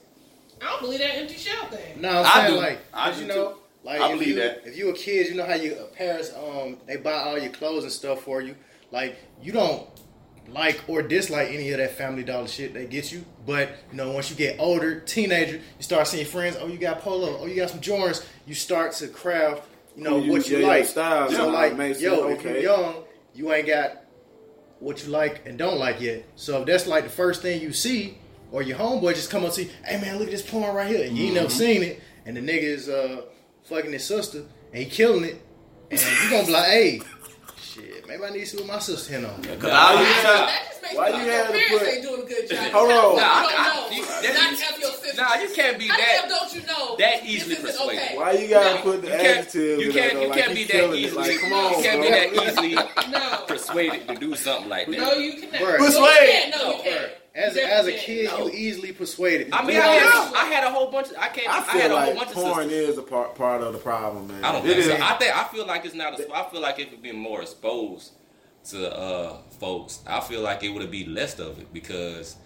I 0.62 0.66
don't 0.66 0.82
believe 0.82 0.98
that 1.00 1.16
empty 1.16 1.34
shell 1.36 1.66
thing. 1.66 2.00
No, 2.00 2.08
I'm 2.10 2.26
I 2.26 2.32
saying 2.46 2.52
do. 2.54 2.56
like, 2.60 2.78
I 2.92 3.06
'cause 3.08 3.16
do 3.16 3.22
you 3.22 3.28
know, 3.28 3.48
too. 3.52 3.54
Like 3.84 4.00
I 4.00 4.06
if 4.08 4.12
believe 4.18 4.28
you, 4.28 4.34
that. 4.36 4.62
If 4.66 4.76
you 4.76 4.90
a 4.90 4.94
kid, 4.94 5.28
you 5.28 5.34
know 5.34 5.46
how 5.46 5.54
your 5.54 5.74
parents 5.96 6.32
um 6.34 6.78
they 6.86 6.96
buy 6.96 7.12
all 7.12 7.38
your 7.38 7.52
clothes 7.52 7.84
and 7.84 7.92
stuff 7.92 8.22
for 8.22 8.40
you. 8.40 8.54
Like 8.90 9.16
you 9.42 9.52
don't 9.52 9.86
like 10.48 10.80
or 10.88 11.00
dislike 11.02 11.48
any 11.50 11.70
of 11.70 11.78
that 11.78 11.92
Family 11.92 12.24
Dollar 12.24 12.48
shit 12.48 12.74
they 12.74 12.86
get 12.86 13.12
you, 13.12 13.24
but 13.46 13.68
you 13.90 13.96
know 13.96 14.10
once 14.12 14.30
you 14.30 14.36
get 14.36 14.58
older, 14.58 15.00
teenager, 15.00 15.56
you 15.56 15.82
start 15.82 16.06
seeing 16.08 16.26
friends. 16.26 16.56
Oh, 16.60 16.66
you 16.66 16.78
got 16.78 17.00
polo. 17.00 17.38
Oh, 17.40 17.46
you 17.46 17.56
got 17.56 17.70
some 17.70 17.80
Jordans. 17.80 18.26
You 18.46 18.54
start 18.54 18.92
to 18.94 19.08
craft. 19.08 19.62
You 19.96 20.04
know 20.04 20.18
you- 20.18 20.32
what 20.32 20.48
you 20.48 20.58
yeah, 20.58 20.66
like. 20.66 20.84
style, 20.86 21.28
so 21.30 21.36
so 21.36 21.48
like, 21.50 21.72
yo, 22.00 22.28
it 22.28 22.38
if 22.38 22.42
you're 22.44 22.58
young, 22.58 22.94
you 23.34 23.52
ain't 23.52 23.66
got 23.66 24.02
what 24.78 25.04
you 25.04 25.10
like 25.10 25.46
and 25.46 25.58
don't 25.58 25.78
like 25.78 26.00
yet. 26.00 26.24
So 26.36 26.60
if 26.60 26.66
that's 26.66 26.86
like 26.86 27.04
the 27.04 27.10
first 27.10 27.42
thing 27.42 27.60
you 27.60 27.72
see, 27.72 28.16
or 28.50 28.62
your 28.62 28.78
homeboy 28.78 29.14
just 29.14 29.30
come 29.30 29.44
up 29.44 29.52
to 29.54 29.64
you, 29.64 29.70
hey 29.84 30.00
man, 30.00 30.16
look 30.18 30.28
at 30.28 30.32
this 30.32 30.48
porn 30.48 30.74
right 30.74 30.88
here, 30.88 31.06
and 31.06 31.16
you 31.16 31.26
ain't 31.26 31.34
never 31.34 31.48
Mm-hmm. 31.48 31.58
seen 31.58 31.82
it, 31.82 32.00
and 32.26 32.36
the 32.36 32.40
nigga 32.40 32.62
is 32.62 32.88
uh 32.88 33.22
fucking 33.64 33.92
his 33.92 34.04
sister 34.04 34.44
and 34.72 34.82
he 34.82 34.88
killing 34.88 35.24
it, 35.24 35.42
and 35.90 36.00
you 36.00 36.30
gonna 36.30 36.46
be 36.46 36.52
like, 36.52 36.64
hey, 36.66 37.00
shit, 37.60 38.06
maybe 38.08 38.24
I 38.24 38.30
need 38.30 38.40
to 38.40 38.46
see 38.46 38.56
what 38.58 38.66
my 38.66 38.78
sister 38.78 39.12
hitting 39.14 39.26
on. 39.28 39.42
Cause 39.42 39.48
all 39.48 39.58
you 39.58 39.64
Nah, 39.64 40.20
try- 40.20 40.46
That 40.46 40.66
just 40.70 40.82
makes 40.82 40.94
Why 40.94 41.10
me 41.10 41.18
you 41.18 41.24
think 41.24 41.30
had 41.30 41.44
your 41.44 41.46
to 41.46 41.52
parents 41.52 41.78
put- 41.84 41.94
ain't 41.94 42.02
doing 42.02 42.22
a 42.22 42.26
good 42.26 42.50
job. 42.50 42.72
Hold 42.72 42.90
on. 42.90 43.16
Nah, 43.16 43.42
don't 43.42 43.52
I- 43.58 43.74
know. 43.90 43.96
you- 43.96 44.02
Not 44.02 44.22
that- 44.22 44.34
have 44.34 44.80
your 44.80 44.90
sister. 44.92 45.22
Nah, 45.22 45.34
you 45.42 45.48
can't 45.54 45.78
be 45.78 45.86
How 45.88 45.96
that- 45.96 46.06
hell 46.06 46.28
don't 46.28 46.54
you 46.54 46.62
know? 46.66 46.96
that 46.96 47.24
easily 47.24 47.56
persuaded. 47.56 48.02
Okay. 48.02 48.16
Why 48.16 48.32
you 48.32 48.48
gotta 48.48 48.74
No. 48.76 48.82
put 48.82 49.02
the 49.02 49.08
You 49.08 49.12
can't, 49.14 49.26
adjective? 49.38 49.80
you 49.80 49.92
can't, 49.92 50.12
you 50.14 50.28
like 50.28 50.38
can't 50.42 50.54
be 50.54 50.64
that 50.64 50.72
killing 50.72 50.98
easily. 50.98 51.28
Like, 51.28 51.40
come 51.40 51.52
on, 51.52 51.72
you 51.76 51.82
can't 51.84 52.02
be 52.02 52.08
that 52.10 52.48
easily 52.48 52.74
No. 53.10 53.44
persuaded 53.46 54.08
to 54.08 54.14
do 54.16 54.34
something 54.36 54.68
like 54.68 54.86
that. 54.86 54.96
No, 54.98 55.12
you 55.14 55.32
cannot. 55.34 55.52
Bruh. 55.60 55.60
No, 55.60 55.84
you 55.84 55.90
Persuade. 55.90 56.28
can't. 56.30 56.56
No, 56.56 56.68
you 56.76 56.82
can't. 56.82 57.12
As, 57.40 57.56
You 57.56 57.62
as 57.62 57.86
a 57.86 57.92
kid, 57.92 58.28
can't. 58.30 58.44
you 58.46 58.50
easily 58.52 58.92
persuaded. 58.92 59.52
I 59.52 59.64
mean, 59.64 59.76
I 59.76 59.80
know, 59.80 59.86
had, 59.86 60.34
I 60.34 60.44
had 60.46 60.64
a 60.64 60.70
whole 60.70 60.90
bunch. 60.90 61.10
Of, 61.10 61.16
I 61.18 61.28
can't. 61.28 61.48
I 61.48 61.58
I, 61.58 61.62
feel 61.62 61.80
had 61.82 61.90
a 61.90 61.94
whole 62.00 62.06
like 62.14 62.16
bunch 62.16 62.28
of 62.28 62.34
porn 62.34 62.68
sisters. 62.68 62.88
is 62.90 62.98
a 62.98 63.02
part 63.02 63.34
part 63.34 63.62
of 63.62 63.72
the 63.72 63.78
problem, 63.78 64.28
man. 64.28 64.44
I 64.44 64.52
don't 64.52 64.66
It 64.66 64.74
think 64.76 64.84
so. 64.98 65.04
I 65.04 65.14
think 65.18 65.36
I 65.36 65.44
feel 65.44 65.66
like 65.66 65.84
it's 65.84 65.94
not. 65.94 66.18
A, 66.18 66.32
I 66.34 66.50
feel 66.50 66.60
like 66.60 66.78
if 66.78 66.92
it 66.92 67.02
been 67.02 67.16
more 67.18 67.40
exposed 67.42 68.12
to 68.70 68.94
uh, 68.94 69.36
folks, 69.58 70.00
I 70.06 70.20
feel 70.20 70.42
like 70.42 70.62
it 70.62 70.68
would 70.70 70.82
have 70.82 70.90
been 70.90 71.14
less 71.14 71.38
of 71.38 71.58
it 71.58 71.72
because 71.72 72.36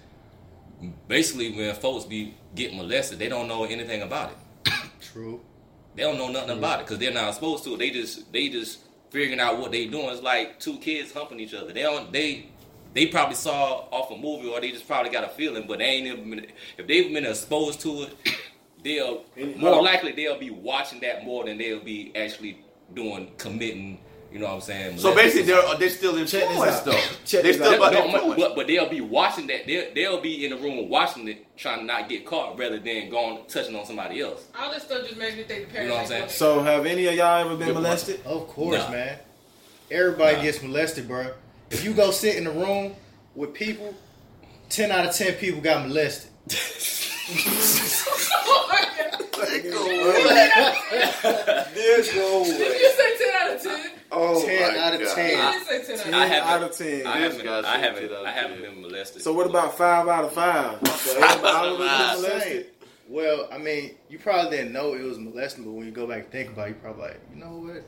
basically 1.09 1.53
when 1.53 1.75
folks 1.75 2.05
be 2.05 2.35
getting 2.55 2.77
molested, 2.77 3.19
they 3.19 3.29
don't 3.29 3.49
know 3.49 3.65
anything 3.65 4.03
about 4.03 4.31
it. 4.31 4.73
True. 5.01 5.41
They 5.97 6.03
don't 6.03 6.19
know 6.19 6.29
nothing 6.29 6.59
about 6.59 6.81
it 6.81 6.87
because 6.87 6.99
they're 6.99 7.13
not 7.13 7.35
supposed 7.35 7.65
to. 7.65 7.77
They 7.77 7.91
just 7.91 8.33
they 8.33 8.49
just 8.49 8.81
figuring 9.11 9.41
out 9.41 9.59
what 9.59 9.71
they 9.73 9.87
doing. 9.87 10.09
It's 10.09 10.23
like 10.23 10.59
two 10.59 10.79
kids 10.79 11.13
humping 11.13 11.39
each 11.41 11.55
other. 11.55 11.73
They 11.73 11.83
don't 11.83 12.13
they 12.13 12.47
they 12.95 13.07
probably 13.07 13.35
saw 13.35 13.87
off 13.91 14.11
a 14.11 14.17
movie 14.17 14.49
or 14.49 14.61
they 14.61 14.71
just 14.71 14.87
probably 14.87 15.11
got 15.11 15.25
a 15.25 15.29
feeling, 15.29 15.67
but 15.67 15.79
they 15.79 15.85
ain't 15.85 16.07
even 16.07 16.31
been, 16.31 16.47
if 16.79 16.87
they've 16.87 17.13
been 17.13 17.27
exposed 17.27 17.81
to 17.81 18.05
it, 18.05 18.15
they'll 18.83 19.25
more 19.57 19.83
likely 19.83 20.13
they'll 20.13 20.39
be 20.39 20.51
watching 20.51 21.01
that 21.01 21.25
more 21.25 21.45
than 21.45 21.59
they'll 21.59 21.81
be 21.85 22.13
actually 22.17 22.59
doing 22.95 23.31
committing. 23.39 23.99
You 24.33 24.41
know 24.41 24.47
what 24.47 24.55
I'm 24.55 24.61
saying? 24.63 24.99
So 24.99 25.15
basically, 25.15 25.43
they're 25.43 25.77
they're 25.79 25.89
still 25.91 26.13
Check 26.17 26.27
this 26.27 26.35
influenced 26.51 26.79
out. 26.81 26.85
though. 26.87 27.01
Check 27.25 27.43
They're 27.45 27.53
still 27.53 27.69
out. 27.85 27.93
about 27.95 28.13
no, 28.13 28.35
but, 28.37 28.57
but 28.57 28.67
they'll 28.67 28.89
be 28.89 29.01
watching 29.01 29.47
that. 29.47 29.65
They'll, 29.65 29.95
they'll 29.95 30.21
be 30.21 30.45
in 30.45 30.51
the 30.51 30.57
room 30.57 30.89
watching 30.89 31.29
it, 31.29 31.47
trying 31.57 31.79
to 31.79 31.85
not 31.85 32.09
get 32.09 32.27
caught, 32.27 32.59
rather 32.59 32.81
than 32.81 33.11
going 33.11 33.45
touching 33.47 33.77
on 33.77 33.87
somebody 33.87 34.21
else. 34.21 34.49
All 34.59 34.73
this 34.73 34.83
stuff 34.83 35.07
just 35.07 35.17
makes 35.17 35.37
me 35.37 35.45
think 35.45 35.69
the 35.69 35.73
parents. 35.73 35.83
You 35.83 35.89
know 35.89 35.95
what 35.95 36.01
I'm 36.03 36.07
saying? 36.09 36.29
So, 36.31 36.65
have 36.65 36.85
any 36.85 37.07
of 37.07 37.15
y'all 37.15 37.43
ever 37.43 37.51
been 37.51 37.59
Good 37.69 37.75
point. 37.75 37.83
molested? 37.85 38.21
Of 38.27 38.49
course, 38.49 38.79
Nah. 38.79 38.91
man. 38.91 39.19
Everybody 39.93 40.37
Nah. 40.39 40.43
gets 40.43 40.63
molested, 40.63 41.07
bro. 41.07 41.31
If 41.75 41.85
you 41.85 41.93
go 41.93 42.13
sit 42.13 42.37
in 42.37 42.47
a 42.47 42.53
room 42.53 42.95
with 43.35 43.53
people, 43.53 43.95
ten 44.69 44.93
out 44.93 45.07
of 45.07 45.13
ten 45.15 45.35
people 45.35 45.61
got 45.61 45.83
molested. 45.87 46.31
This 51.75 52.15
go 52.15 52.45
Did 52.45 52.81
you 52.81 52.91
say 52.91 53.17
ten 53.19 53.35
out 53.35 53.57
of 53.57 53.63
ten? 53.63 53.91
Oh, 54.13 54.45
Ten 54.47 54.73
my 54.73 54.79
out 54.79 54.95
of 54.95 55.01
God. 55.01 55.15
ten. 55.17 55.41
I 55.41 55.53
didn't 55.53 55.67
say 55.67 55.83
ten 55.85 55.99
out 55.99 55.99
of 55.99 56.03
ten. 56.05 56.13
haven't, 56.13 56.49
out 56.49 56.63
of 56.63 56.77
ten. 56.77 57.07
I 57.07 57.19
haven't, 57.19 57.45
guy's 57.45 57.65
I 57.65 57.79
haven't, 57.79 58.13
I 58.13 58.31
haven't 58.31 58.63
been 58.63 58.81
molested. 58.83 59.23
So 59.23 59.33
what 59.33 59.47
about 59.49 59.77
five 59.77 60.07
out 60.07 60.25
of 60.25 60.33
five? 60.33 60.79
So 60.87 61.21
everybody 61.21 61.67
ever 61.69 61.79
been 61.79 61.89
Same. 61.89 62.23
molested? 62.23 62.67
Well, 63.09 63.49
I 63.53 63.59
mean, 63.59 63.97
you 64.09 64.19
probably 64.19 64.57
didn't 64.57 64.73
know 64.73 64.95
it 64.95 65.03
was 65.03 65.19
molesting, 65.19 65.65
but 65.65 65.73
when 65.73 65.87
you 65.87 65.93
go 65.93 66.07
back 66.07 66.19
and 66.23 66.31
think 66.31 66.51
about 66.51 66.69
it, 66.69 66.71
you 66.71 66.75
probably 66.77 67.03
like, 67.03 67.21
you 67.35 67.41
know 67.41 67.57
what? 67.57 67.85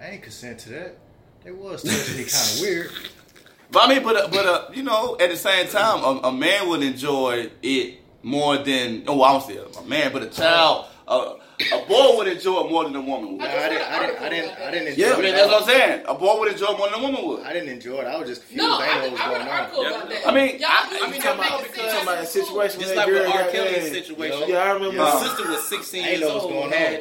I 0.00 0.10
ain't 0.10 0.22
consent 0.22 0.60
to 0.60 0.68
that. 0.70 0.98
It 1.44 1.56
was 1.56 1.82
touching 1.82 2.16
me 2.16 2.24
kind 2.24 2.54
of 2.54 2.60
weird. 2.60 2.90
But 3.74 3.90
I 3.90 3.94
mean, 3.94 4.04
but 4.04 4.14
uh, 4.16 4.28
but 4.28 4.46
uh, 4.46 4.68
you 4.72 4.84
know, 4.84 5.16
at 5.18 5.30
the 5.30 5.36
same 5.36 5.66
time, 5.66 6.04
a, 6.04 6.28
a 6.28 6.32
man 6.32 6.68
would 6.68 6.82
enjoy 6.84 7.50
it 7.60 7.98
more 8.22 8.56
than 8.56 9.02
oh, 9.08 9.20
I 9.22 9.32
don't 9.32 9.42
say 9.42 9.58
a 9.58 9.82
man, 9.82 10.12
but 10.12 10.22
a 10.22 10.28
child, 10.28 10.86
uh, 11.08 11.34
a 11.72 11.86
boy 11.86 12.16
would 12.16 12.26
enjoy 12.28 12.64
it 12.64 12.70
more 12.70 12.84
than 12.84 12.96
a 12.96 13.00
woman 13.00 13.32
would. 13.32 13.38
Nah, 13.38 13.46
I 13.46 13.68
didn't. 13.68 13.82
I 13.82 13.98
didn't. 14.06 14.22
I 14.22 14.28
didn't. 14.28 14.58
I 14.58 14.70
didn't 14.72 14.88
enjoy 14.88 15.12
I 15.12 15.16
mean, 15.16 15.24
it. 15.26 15.32
that's 15.32 15.46
what 15.52 15.62
I'm 15.62 15.68
saying. 15.68 16.04
A 16.06 16.14
boy 16.14 16.38
would 16.40 16.52
enjoy 16.52 16.66
it 16.66 16.78
more 16.78 16.90
than 16.90 16.98
a 16.98 17.02
woman 17.02 17.26
would. 17.28 17.42
I 17.44 17.52
didn't 17.52 17.68
enjoy 17.68 17.98
it. 18.00 18.06
I 18.06 18.16
was 18.18 18.28
just 18.28 18.42
confused. 18.42 18.68
No, 18.68 18.78
I 18.78 18.82
I, 18.84 19.00
didn't 19.02 19.18
know 19.18 19.18
what 19.18 19.20
I 19.20 19.28
was 19.28 19.38
read 19.38 19.40
an 19.40 19.46
going 19.46 19.48
on. 19.48 19.60
article 19.60 19.82
Yeah, 19.82 19.90
about 19.90 20.08
that. 20.08 20.26
I 20.28 20.34
mean, 20.34 20.58
Y'all 20.58 20.68
I- 20.70 20.88
do 20.90 20.96
I 20.96 21.00
mean, 21.02 21.10
make 21.10 21.22
that 21.22 21.34
it 21.34 21.38
might 21.38 21.46
seem 21.46 21.60
be 21.74 21.82
like 21.82 21.90
Talking 21.90 22.02
about 22.02 22.22
a 22.22 22.26
situation 22.26 22.80
Just 22.80 22.96
like 22.96 23.06
that 23.06 23.12
with 23.14 23.22
girl 23.22 23.32
R. 23.32 23.50
Kelly's 23.50 23.76
yeah. 23.86 23.92
situation. 23.92 24.42
Yeah, 24.48 24.58
I 24.58 24.70
remember. 24.72 24.96
My 24.98 25.20
sister 25.22 25.48
was 25.48 25.68
16 25.68 26.04
years 26.04 26.20
know 26.20 26.28
what's 26.34 26.44
old. 26.44 26.52
going 26.52 26.64
on. 26.66 26.72
Had, 26.72 27.00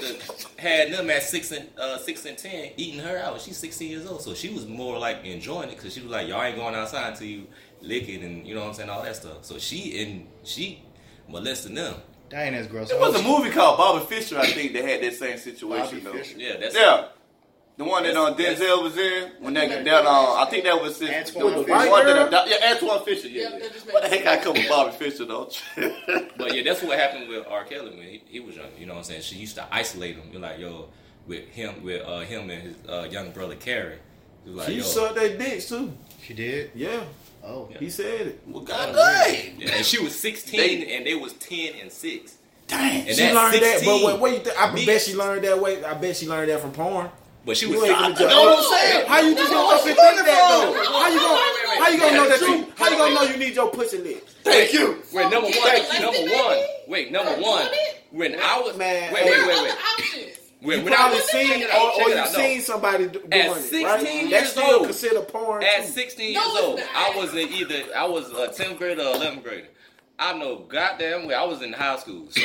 the, 0.00 0.46
had 0.58 0.92
them 0.92 1.10
at 1.10 1.22
six 1.22 1.52
and 1.52 1.68
uh, 1.78 1.98
six 1.98 2.24
and 2.24 2.36
ten, 2.38 2.70
eating 2.76 3.00
her 3.00 3.18
out. 3.18 3.40
She's 3.40 3.56
16 3.58 3.90
years 3.90 4.06
old, 4.06 4.22
so 4.22 4.34
she 4.34 4.48
was 4.48 4.66
more 4.66 4.98
like 4.98 5.24
enjoying 5.24 5.68
it 5.68 5.76
because 5.76 5.92
she 5.94 6.00
was 6.00 6.10
like, 6.10 6.28
"Y'all 6.28 6.42
ain't 6.42 6.56
going 6.56 6.74
outside 6.74 7.10
until 7.12 7.26
you 7.26 7.46
lick 7.80 8.08
it," 8.08 8.22
and 8.22 8.46
you 8.46 8.54
know 8.54 8.60
what 8.62 8.68
I'm 8.68 8.74
saying, 8.74 8.90
all 8.90 9.02
that 9.02 9.16
stuff. 9.16 9.44
So 9.44 9.58
she 9.58 10.02
and 10.02 10.26
she 10.44 10.82
molesting 11.28 11.74
them. 11.74 11.94
That 12.32 12.46
ain't 12.46 12.56
as 12.56 12.66
gross. 12.66 12.88
There 12.88 12.98
was 12.98 13.14
a 13.14 13.22
movie 13.22 13.50
called 13.50 13.76
Bobby 13.78 14.04
Fischer, 14.06 14.38
I 14.38 14.46
think, 14.46 14.72
that 14.72 14.84
had 14.84 15.02
that 15.02 15.14
same 15.14 15.38
situation. 15.38 15.98
Bobby 15.98 16.00
though. 16.00 16.12
Fischer. 16.12 16.38
Yeah, 16.38 16.56
that's 16.58 16.74
Yeah, 16.74 17.04
the 17.76 17.84
one 17.84 18.02
that 18.04 18.16
uh, 18.16 18.34
Denzel 18.34 18.82
was 18.82 18.96
in 18.98 19.30
when 19.40 19.54
that 19.54 19.84
that 19.84 20.06
uh, 20.06 20.34
I 20.42 20.46
think 20.50 20.64
that 20.64 20.80
was 20.82 20.98
his, 20.98 21.10
Antwone 21.10 21.52
the, 21.52 21.58
the 21.60 21.64
Fisher. 21.66 21.90
one 21.90 22.06
that 22.06 22.32
uh, 22.34 22.44
yeah 22.48 22.70
Antwone 22.72 23.04
Fisher. 23.04 23.28
Yeah, 23.28 23.42
Yep, 23.42 23.52
yeah. 23.52 23.58
that 23.60 23.72
just 23.72 23.86
What 23.92 24.02
the 24.02 24.10
made 24.10 24.22
heck 24.24 24.40
I 24.40 24.42
come 24.44 24.54
with 24.54 24.68
Bobby 24.68 24.92
Fischer 24.92 25.24
though? 25.26 25.50
But 26.36 26.54
yeah, 26.54 26.62
that's 26.64 26.82
what 26.82 26.98
happened 26.98 27.28
with 27.28 27.46
R. 27.46 27.64
Kelly 27.64 27.90
when 27.90 28.02
he, 28.06 28.22
he 28.26 28.40
was 28.40 28.56
young. 28.56 28.66
You 28.78 28.86
know 28.86 28.94
what 28.94 28.98
I'm 29.00 29.04
saying? 29.04 29.22
She 29.22 29.36
used 29.36 29.54
to 29.56 29.66
isolate 29.70 30.16
him. 30.16 30.24
You're 30.32 30.40
like, 30.40 30.58
yo, 30.58 30.88
with 31.26 31.46
him, 31.48 31.82
with 31.84 32.02
uh, 32.04 32.20
him 32.20 32.50
and 32.50 32.62
his 32.62 32.76
uh, 32.88 33.06
young 33.10 33.30
brother 33.30 33.54
Carey. 33.56 33.98
He 34.44 34.50
was 34.50 34.58
like, 34.58 34.68
She 34.68 34.76
yo, 34.76 34.82
sucked 34.82 35.14
their 35.16 35.36
dicks 35.36 35.68
too. 35.68 35.92
She 36.22 36.34
did. 36.34 36.70
Yeah, 36.74 37.04
Oh, 37.44 37.68
yeah. 37.70 37.78
he 37.78 37.90
said 37.90 38.26
it. 38.28 38.42
Well, 38.46 38.62
God 38.62 38.94
damn! 38.94 39.60
Yeah, 39.60 39.74
and 39.74 39.84
she 39.84 40.02
was 40.02 40.18
16, 40.18 40.58
they, 40.58 40.96
and 40.96 41.06
they 41.06 41.14
was 41.14 41.32
10 41.34 41.74
and 41.80 41.90
6. 41.90 42.36
Dang, 42.68 43.08
and 43.08 43.16
she 43.16 43.32
learned 43.32 43.54
16, 43.54 43.60
that. 43.60 43.82
But 43.84 44.20
what, 44.20 44.32
you 44.32 44.38
think? 44.38 44.56
I 44.60 44.72
me. 44.72 44.86
bet 44.86 45.00
she 45.00 45.14
learned 45.14 45.44
that 45.44 45.60
way. 45.60 45.84
I 45.84 45.94
bet 45.94 46.16
she 46.16 46.28
learned 46.28 46.50
that 46.50 46.60
from 46.60 46.72
porn. 46.72 47.10
But 47.44 47.56
she 47.56 47.66
was. 47.66 47.76
You 47.76 47.88
know 47.88 47.90
what 47.90 48.00
I'm 48.00 48.14
saying? 48.14 49.06
How 49.08 49.20
you 49.20 49.34
just 49.34 49.50
no, 49.50 49.58
gonna 49.58 49.76
up 49.76 49.82
think 49.82 49.96
that 49.96 50.24
though? 50.24 50.84
How 50.92 51.08
you 51.08 51.18
gonna? 51.18 51.84
How 51.84 51.90
you 51.90 51.98
gonna 51.98 52.16
know 52.16 52.28
that 52.28 52.40
you? 52.40 52.72
How 52.76 52.88
you 52.88 52.96
gonna 52.96 53.14
know 53.14 53.22
you 53.22 53.36
need 53.36 53.54
your 53.54 53.70
pussy 53.70 53.98
lips? 53.98 54.34
Thank 54.44 54.72
you. 54.72 55.02
Wait, 55.12 55.28
number 55.30 55.48
one. 55.48 56.00
Number 56.00 56.34
one. 56.36 56.58
Wait, 56.86 57.10
number 57.10 57.32
one. 57.42 57.66
When 58.12 58.36
I 58.36 58.60
was 58.60 58.76
man. 58.76 59.12
Wait, 59.12 59.24
wait, 59.24 59.46
wait, 59.46 59.74
wait. 60.14 60.38
When, 60.62 60.84
you 60.84 60.92
probably 60.92 61.18
I 61.18 61.68
or, 61.76 62.02
or 62.02 62.08
you 62.10 62.26
seen 62.28 62.60
somebody 62.60 63.08
doing 63.08 63.32
at 63.32 63.52
16 63.52 63.80
it, 63.80 63.84
right? 63.84 64.02
Years 64.02 64.30
That's 64.30 64.50
still 64.52 64.70
old, 64.76 64.84
considered 64.84 65.28
porn. 65.28 65.64
At 65.64 65.86
16 65.86 66.32
years 66.32 66.36
no, 66.36 66.64
old, 66.64 66.78
not. 66.78 66.88
I 66.94 67.16
was 67.16 67.34
in 67.34 67.48
either 67.48 67.82
I 67.96 68.06
was 68.06 68.30
a 68.30 68.48
10th 68.48 68.78
grader 68.78 69.02
or 69.02 69.14
11th 69.14 69.42
grader. 69.42 69.68
I 70.20 70.38
know 70.38 70.60
goddamn 70.60 71.26
well 71.26 71.42
I 71.42 71.48
was 71.48 71.62
in 71.62 71.72
high 71.72 71.96
school, 71.96 72.26
so 72.30 72.40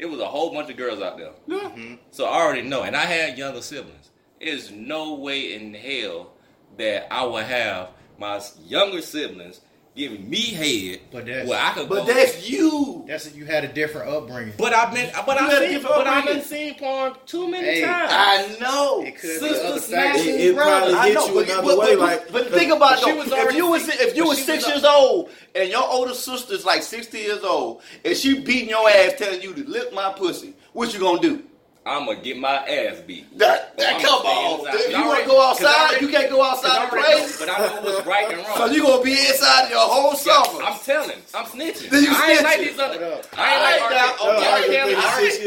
it 0.00 0.06
was 0.06 0.18
a 0.18 0.26
whole 0.26 0.52
bunch 0.52 0.68
of 0.68 0.76
girls 0.76 1.00
out 1.00 1.16
there. 1.16 1.30
Mm-hmm. 1.48 1.94
So 2.10 2.24
I 2.24 2.42
already 2.42 2.62
know, 2.62 2.82
and 2.82 2.96
I 2.96 3.04
had 3.04 3.38
younger 3.38 3.62
siblings. 3.62 4.10
There's 4.40 4.72
no 4.72 5.14
way 5.14 5.54
in 5.54 5.72
hell 5.72 6.32
that 6.76 7.06
I 7.12 7.24
would 7.24 7.44
have 7.44 7.90
my 8.18 8.40
younger 8.66 9.00
siblings 9.00 9.60
giving 9.94 10.28
me 10.28 10.40
head. 10.40 11.00
But 11.10 11.26
that's 11.26 11.50
I 11.50 11.72
could 11.72 11.88
But 11.88 12.06
go, 12.06 12.12
that's 12.12 12.48
you. 12.48 13.04
That's 13.06 13.34
you 13.34 13.44
had 13.44 13.64
a 13.64 13.68
different 13.68 14.08
upbringing. 14.08 14.54
But 14.56 14.72
I've 14.72 14.94
been, 14.94 15.10
but 15.26 15.40
I've 15.40 15.68
seen, 15.68 15.82
but 15.82 16.06
I've 16.06 16.24
been 16.24 16.42
seeing 16.42 16.74
porn 16.74 17.14
too 17.26 17.50
many 17.50 17.66
hey, 17.66 17.80
times. 17.82 18.12
I 18.12 18.56
know. 18.60 19.04
Sister 19.18 19.78
smashing 19.80 20.34
it, 20.34 20.40
it 20.40 20.56
probably 20.56 20.94
hit 20.94 21.14
know, 21.14 21.26
you 21.26 21.34
but, 21.34 21.44
another 21.44 21.66
but, 21.66 21.78
way. 21.78 21.96
But, 21.96 21.98
like, 21.98 22.32
but 22.32 22.50
think 22.50 22.72
about 22.72 22.98
it. 23.02 23.30
Though, 23.30 23.48
if 23.48 23.54
you 23.54 23.70
was 23.70 23.88
if 23.88 24.16
you 24.16 24.34
six 24.34 24.66
years 24.66 24.84
old 24.84 25.30
and 25.54 25.68
your 25.68 25.86
older 25.86 26.14
sister's 26.14 26.64
like 26.64 26.82
sixty 26.82 27.18
years 27.18 27.42
old 27.42 27.82
and 28.04 28.16
she 28.16 28.40
beating 28.40 28.70
your 28.70 28.88
ass, 28.88 29.14
telling 29.18 29.42
you 29.42 29.54
to 29.54 29.68
lick 29.68 29.92
my 29.92 30.12
pussy, 30.12 30.54
what 30.72 30.92
you 30.92 31.00
gonna 31.00 31.20
do? 31.20 31.42
I'm 31.86 32.04
gonna 32.04 32.20
get 32.20 32.38
my 32.38 32.56
ass 32.68 33.00
beat. 33.06 33.38
That, 33.38 33.76
that 33.78 34.02
come 34.02 34.26
on, 34.26 34.66
if 34.68 34.90
you 34.90 35.02
wanna 35.02 35.26
go 35.26 35.42
outside, 35.42 35.74
already, 35.74 36.06
you 36.06 36.12
can't 36.12 36.30
go 36.30 36.42
outside 36.42 36.89
way, 37.14 37.30
but 37.38 37.48
I 37.50 37.58
know 37.66 37.82
what's 37.82 38.06
right 38.06 38.28
and 38.32 38.38
wrong. 38.46 38.56
So 38.56 38.66
you 38.66 38.82
gonna 38.82 39.02
be 39.02 39.12
inside 39.12 39.70
your 39.70 39.80
whole 39.80 40.14
summer? 40.14 40.62
I'm 40.62 40.78
telling. 40.80 41.18
I'm 41.34 41.44
snitching. 41.46 41.90
Then 41.90 42.04
you 42.04 42.10
I 42.12 42.32
ain't 42.32 42.42
like 42.42 42.58
these 42.60 42.78
other. 42.78 42.96
I 43.36 43.54
ain't 43.54 43.62
like 43.66 43.90
that. 43.90 44.16
Okay. 44.20 44.72
yeah, 44.72 44.84
R. 44.84 45.20
Kelly. 45.20 45.44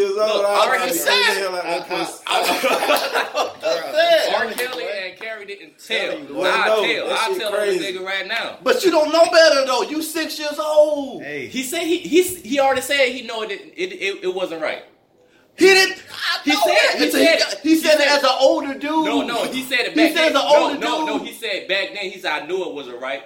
R. 0.57 0.77
Kelly. 2.59 4.33
R. 4.35 4.51
Kelly 4.53 4.85
and 5.03 5.17
Carey 5.19 5.45
didn't 5.45 5.77
tell. 5.79 6.19
Now 6.19 6.63
I 6.63 6.65
tell. 6.67 7.11
I 7.11 7.37
tell 7.37 7.51
this 7.51 7.81
nigga 7.81 8.03
right 8.03 8.27
now. 8.27 8.57
But 8.63 8.83
you 8.83 8.91
don't 8.91 9.11
know 9.11 9.25
better 9.31 9.65
though. 9.65 9.83
You 9.83 10.01
six 10.01 10.39
years 10.39 10.59
old. 10.59 11.23
Hey, 11.23 11.47
he 11.47 11.63
said 11.63 11.83
he 11.83 11.97
he 11.99 12.23
he 12.23 12.59
already 12.59 12.81
said 12.81 13.09
he 13.09 13.25
know 13.25 13.43
it 13.43 13.51
it 13.51 13.91
it, 13.93 14.23
it 14.23 14.33
wasn't 14.35 14.61
right. 14.61 14.83
He 15.55 15.65
didn't. 15.65 16.03
He 16.43 16.51
said, 16.51 16.97
he, 16.97 17.11
said, 17.11 17.39
he, 17.61 17.69
he 17.69 17.75
said 17.75 17.99
it 17.99 18.07
as 18.07 18.23
an 18.23 18.29
older 18.39 18.73
dude. 18.73 19.05
No, 19.05 19.21
no, 19.21 19.45
he 19.45 19.63
said 19.63 19.81
it 19.81 19.95
back 19.95 20.09
he 20.09 20.13
then. 20.13 20.33
Said 20.33 20.35
older 20.35 20.79
no, 20.79 20.79
no, 20.79 20.97
dude. 20.97 21.07
no, 21.07 21.17
no. 21.17 21.23
he 21.23 21.33
said 21.33 21.67
back 21.67 21.89
then. 21.93 22.11
He 22.11 22.19
said 22.19 22.43
I 22.43 22.45
knew 22.45 22.67
it 22.67 22.73
was 22.73 22.87
a 22.87 22.95
right, 22.97 23.23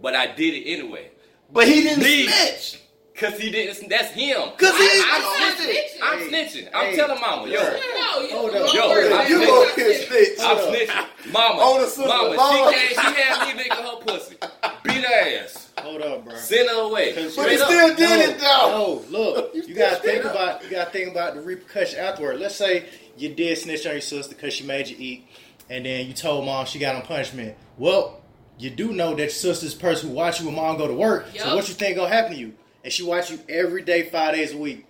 but 0.00 0.14
I 0.14 0.26
did 0.26 0.54
it 0.54 0.70
anyway. 0.70 1.10
But 1.52 1.66
he 1.66 1.82
didn't 1.82 2.02
Leave. 2.04 2.30
snitch. 2.30 2.80
Cause 3.16 3.38
he 3.38 3.50
didn't. 3.50 3.90
That's 3.90 4.12
him. 4.12 4.40
Cause 4.56 4.76
he 4.78 4.84
I, 4.84 5.20
I'm, 5.20 5.56
snitching. 5.56 6.00
I'm 6.02 6.18
snitching. 6.30 6.72
Hey, 6.72 6.90
I'm 6.90 6.96
telling 6.96 7.20
mama, 7.20 7.48
yo, 7.48 7.60
no, 7.60 8.38
hold 8.38 8.54
up, 8.54 8.72
yo, 8.72 9.24
you 9.28 9.46
gonna 9.46 9.74
snitch? 9.74 10.38
I'm 10.40 10.56
snitching, 10.56 11.30
mama, 11.30 11.84
mama, 12.06 12.36
mama. 12.36 12.72
She, 12.72 12.78
came, 12.78 12.88
she 12.88 13.20
had 13.20 13.46
me 13.46 13.62
licking 13.62 13.84
her 13.84 13.96
pussy, 14.06 14.36
beat 14.84 15.04
her 15.04 15.42
ass 15.44 15.59
up, 16.02 16.24
bro. 16.24 16.34
Send 16.36 16.68
it 16.68 16.76
away. 16.76 17.14
But 17.14 17.50
he 17.50 17.56
still 17.56 17.96
did 17.96 17.98
no, 17.98 18.20
it 18.20 18.38
though. 18.38 19.04
No, 19.10 19.18
look, 19.18 19.54
you, 19.54 19.62
you 19.62 19.74
gotta 19.74 19.96
think 19.96 20.24
up. 20.24 20.32
about 20.32 20.64
you 20.64 20.70
gotta 20.70 20.90
think 20.90 21.10
about 21.10 21.34
the 21.34 21.40
repercussion 21.40 21.98
afterward. 21.98 22.40
Let's 22.40 22.56
say 22.56 22.86
you 23.16 23.34
did 23.34 23.58
snitch 23.58 23.86
on 23.86 23.92
your 23.92 24.00
sister 24.00 24.34
because 24.34 24.54
she 24.54 24.64
made 24.64 24.88
you 24.88 24.96
eat, 24.98 25.26
and 25.68 25.84
then 25.84 26.06
you 26.06 26.12
told 26.12 26.44
mom 26.44 26.66
she 26.66 26.78
got 26.78 26.96
on 26.96 27.02
punishment. 27.02 27.56
Well, 27.78 28.20
you 28.58 28.70
do 28.70 28.92
know 28.92 29.10
that 29.10 29.20
your 29.20 29.28
sister's 29.30 29.74
person 29.74 30.10
who 30.10 30.14
watched 30.14 30.40
you 30.40 30.46
when 30.46 30.56
mom 30.56 30.76
go 30.76 30.86
to 30.86 30.94
work. 30.94 31.26
Yep. 31.34 31.42
So 31.42 31.56
what 31.56 31.68
you 31.68 31.74
think 31.74 31.96
gonna 31.96 32.08
happen 32.08 32.32
to 32.32 32.38
you? 32.38 32.54
And 32.82 32.92
she 32.92 33.02
watch 33.02 33.30
you 33.30 33.38
every 33.48 33.82
day, 33.82 34.08
five 34.08 34.34
days 34.34 34.52
a 34.52 34.56
week. 34.56 34.86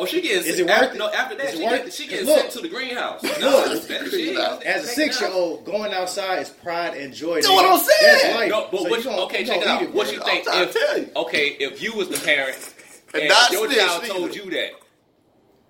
Oh, 0.00 0.06
she 0.06 0.22
gets. 0.22 0.46
is 0.46 0.58
it 0.58 0.66
worth 0.66 0.94
it? 0.94 0.98
No, 0.98 1.10
after 1.10 1.36
that, 1.36 1.54
she, 1.54 1.62
worth 1.62 1.84
get, 1.84 1.92
she 1.92 2.06
getting 2.06 2.26
look, 2.26 2.38
sent 2.38 2.52
to 2.52 2.60
the 2.60 2.68
greenhouse. 2.68 3.22
No, 3.22 3.64
look, 3.68 4.64
as 4.64 4.84
a 4.84 4.86
six 4.86 5.20
year 5.20 5.30
old, 5.30 5.66
going 5.66 5.92
outside 5.92 6.40
is 6.40 6.48
pride 6.48 6.96
and 6.96 7.12
joy. 7.12 7.36
That's 7.36 7.48
what 7.48 7.70
I'm 7.70 7.78
saying. 7.78 8.48
No, 8.48 8.68
but 8.70 8.80
so 8.80 8.88
what, 8.88 9.04
you, 9.04 9.10
okay, 9.10 9.44
check 9.44 9.58
it 9.58 9.66
out. 9.66 9.82
It, 9.82 9.92
what 9.92 10.10
you 10.10 10.22
think? 10.22 10.46
I'm 10.50 10.68
if, 10.68 10.72
tell 10.72 10.98
you. 10.98 11.10
Okay, 11.16 11.48
if 11.60 11.82
you 11.82 11.92
was 11.94 12.08
the 12.08 12.18
parent 12.24 12.74
and, 13.12 13.24
and 13.24 13.52
your 13.52 13.68
child 13.70 14.04
either. 14.04 14.14
told 14.14 14.34
you 14.34 14.50
that. 14.50 14.70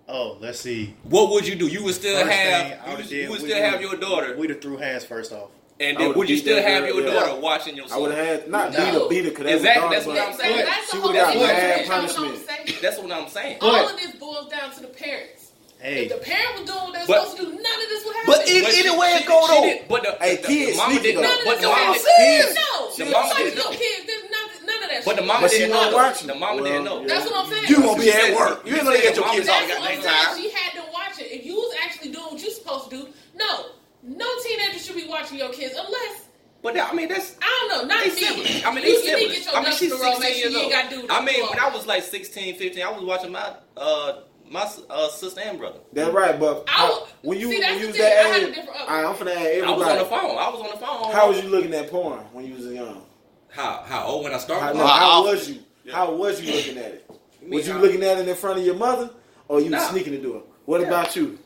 Oh, 0.06 0.38
let's 0.40 0.60
see. 0.60 0.94
What 1.04 1.30
would 1.30 1.46
you 1.46 1.56
do? 1.56 1.66
You 1.66 1.84
would 1.84 1.94
still 1.94 2.16
first 2.16 2.32
have 2.32 2.88
you, 2.88 2.96
would, 2.96 3.10
you 3.10 3.30
would 3.30 3.40
still 3.40 3.62
have 3.62 3.80
your 3.80 3.96
daughter. 3.96 4.36
We'd 4.36 4.50
have 4.50 4.60
threw 4.60 4.76
hands 4.76 5.04
first 5.04 5.32
off. 5.32 5.50
And 5.80 5.96
then 5.96 6.12
would 6.12 6.28
you 6.28 6.36
still 6.36 6.62
have 6.62 6.86
your 6.86 7.00
yeah. 7.00 7.14
daughter 7.14 7.40
watching 7.40 7.74
your 7.74 7.88
son? 7.88 7.96
I 7.96 8.00
would 8.02 8.10
have 8.12 8.26
had 8.26 8.50
not 8.50 8.72
no. 8.72 9.08
beat 9.08 9.24
her, 9.24 9.30
beat 9.30 9.38
her. 9.38 9.48
Exactly. 9.48 9.88
That's 9.88 10.06
what 10.06 10.18
I'm 10.18 10.34
saying. 10.36 10.66
That's 10.66 10.90
she 10.90 10.98
would 10.98 11.16
have 11.16 11.34
got 11.34 11.40
bad 11.40 11.88
punishment. 11.88 12.46
That's 12.82 12.98
what 12.98 13.10
I'm 13.10 13.28
saying. 13.28 13.58
All 13.62 13.88
of 13.88 13.96
this 13.96 14.14
boils 14.16 14.50
down 14.50 14.70
to 14.72 14.80
the 14.82 14.88
parents. 14.88 15.52
Hey. 15.80 16.04
If 16.04 16.12
the 16.12 16.20
parent 16.20 16.60
was 16.60 16.68
doing 16.68 16.84
what 16.84 16.92
they're 16.92 17.08
supposed 17.08 17.36
to 17.38 17.42
do, 17.42 17.48
none 17.48 17.56
of 17.56 17.88
this 17.88 18.04
would 18.04 18.14
happen. 18.14 18.28
But, 18.36 18.44
in 18.44 18.62
but 18.62 18.74
either 18.76 18.98
way 19.00 19.08
it 19.16 19.24
go 19.24 19.40
though, 19.48 19.80
but 19.88 20.02
the, 20.04 20.12
hey, 20.20 20.36
the, 20.36 20.46
kids, 20.46 20.72
the 20.72 20.76
mama 20.76 21.00
didn't 21.00 21.24
of 21.24 21.30
this. 21.32 21.44
But 21.48 21.60
the 21.60 21.68
mama 21.72 21.96
said 21.96 22.52
no. 22.52 22.72
The 22.92 23.04
mama 23.08 23.34
did 23.40 23.56
no. 23.56 23.70
Kids, 23.72 24.12
none 24.60 24.82
of 24.84 24.90
that. 24.92 25.02
But 25.06 25.16
the 25.16 25.24
mama 25.24 25.40
but 25.40 25.50
didn't 25.50 25.70
know. 25.72 25.96
Watching. 25.96 26.26
The 26.28 26.34
mama 26.34 26.60
well, 26.60 26.64
didn't 26.68 26.84
know. 26.84 27.08
That's 27.08 27.24
what 27.24 27.36
I'm 27.40 27.48
saying. 27.48 27.64
You 27.72 27.80
won't 27.80 27.98
be 27.98 28.12
at 28.12 28.36
work. 28.36 28.60
You 28.68 28.76
ain't 28.76 28.84
gonna 28.84 29.00
get 29.00 29.16
your 29.16 29.24
kids 29.32 29.48
all 29.48 29.68
goddamn 29.68 30.02
time. 30.04 30.36
She 30.36 30.50
had 30.52 30.76
to 30.76 30.84
watch 30.92 31.16
it. 31.16 31.32
If 31.32 31.46
you 31.46 31.56
was 31.56 31.74
actually 31.80 32.12
doing 32.12 32.28
what 32.28 32.42
you 32.44 32.50
supposed 32.52 32.90
to 32.90 32.96
do, 33.00 33.08
no 33.32 33.79
no 34.20 34.26
teenager 34.42 34.78
should 34.78 34.96
be 34.96 35.08
watching 35.08 35.38
your 35.38 35.52
kids 35.52 35.74
unless. 35.74 36.28
But 36.62 36.74
that, 36.74 36.92
I 36.92 36.94
mean, 36.94 37.08
that's 37.08 37.36
I 37.40 37.68
don't 37.70 37.88
know, 37.88 37.94
not 37.94 38.06
me. 38.06 38.62
I 38.64 38.74
mean, 38.74 38.84
they 38.84 38.90
you, 38.90 39.00
siblings. 39.00 39.06
You 39.06 39.16
need 39.16 39.28
to 39.28 39.34
get 39.34 39.44
your 39.46 39.56
I 39.56 39.62
mean, 39.62 39.72
she's 39.72 39.98
16 39.98 40.38
years 40.38 40.54
old. 40.54 41.10
I 41.10 41.24
mean, 41.24 41.48
when 41.48 41.58
I 41.58 41.70
was 41.74 41.86
like 41.86 42.02
16, 42.02 42.56
15, 42.56 42.82
I 42.82 42.90
was 42.90 43.02
watching 43.02 43.32
my 43.32 43.54
uh 43.76 44.20
my 44.50 44.68
uh, 44.90 45.08
sister 45.08 45.40
and 45.40 45.58
brother. 45.58 45.78
That's 45.92 46.12
right, 46.12 46.38
but 46.38 46.64
I, 46.66 47.06
when 47.22 47.38
you 47.38 47.52
see, 47.52 47.60
when 47.60 47.78
you 47.78 47.86
was 47.86 47.96
that 47.96 48.42
age, 48.42 48.58
I, 48.88 49.04
I'm 49.04 49.14
finna 49.14 49.30
add 49.30 49.46
everybody. 49.46 49.64
I 49.64 49.70
was 49.70 49.86
on 49.86 49.98
the 49.98 50.04
phone. 50.04 50.38
I 50.38 50.50
was 50.50 50.60
on 50.60 50.70
the 50.72 50.86
phone. 50.86 51.12
How 51.12 51.28
was 51.28 51.42
you 51.42 51.48
looking 51.48 51.72
at 51.72 51.88
porn 51.88 52.18
when 52.32 52.46
you 52.46 52.54
was 52.54 52.66
young? 52.66 53.02
How 53.48 53.84
how 53.86 54.06
old 54.06 54.24
when 54.24 54.34
I 54.34 54.38
started? 54.38 54.66
How, 54.66 54.72
no, 54.72 54.86
how 54.86 55.24
was 55.24 55.48
you? 55.48 55.60
Yeah. 55.84 55.94
How 55.94 56.12
was 56.12 56.42
you 56.42 56.52
looking 56.52 56.78
at 56.78 56.92
it? 56.92 57.10
was 57.48 57.66
you 57.66 57.74
uh, 57.74 57.78
looking 57.78 58.02
at 58.02 58.18
it 58.18 58.28
in 58.28 58.36
front 58.36 58.58
of 58.58 58.66
your 58.66 58.74
mother, 58.74 59.10
or 59.46 59.60
you 59.60 59.70
nah. 59.70 59.78
sneaking 59.78 60.12
to 60.12 60.20
do 60.20 60.36
it? 60.36 60.44
What 60.64 60.80
yeah. 60.80 60.88
about 60.88 61.14
you? 61.14 61.38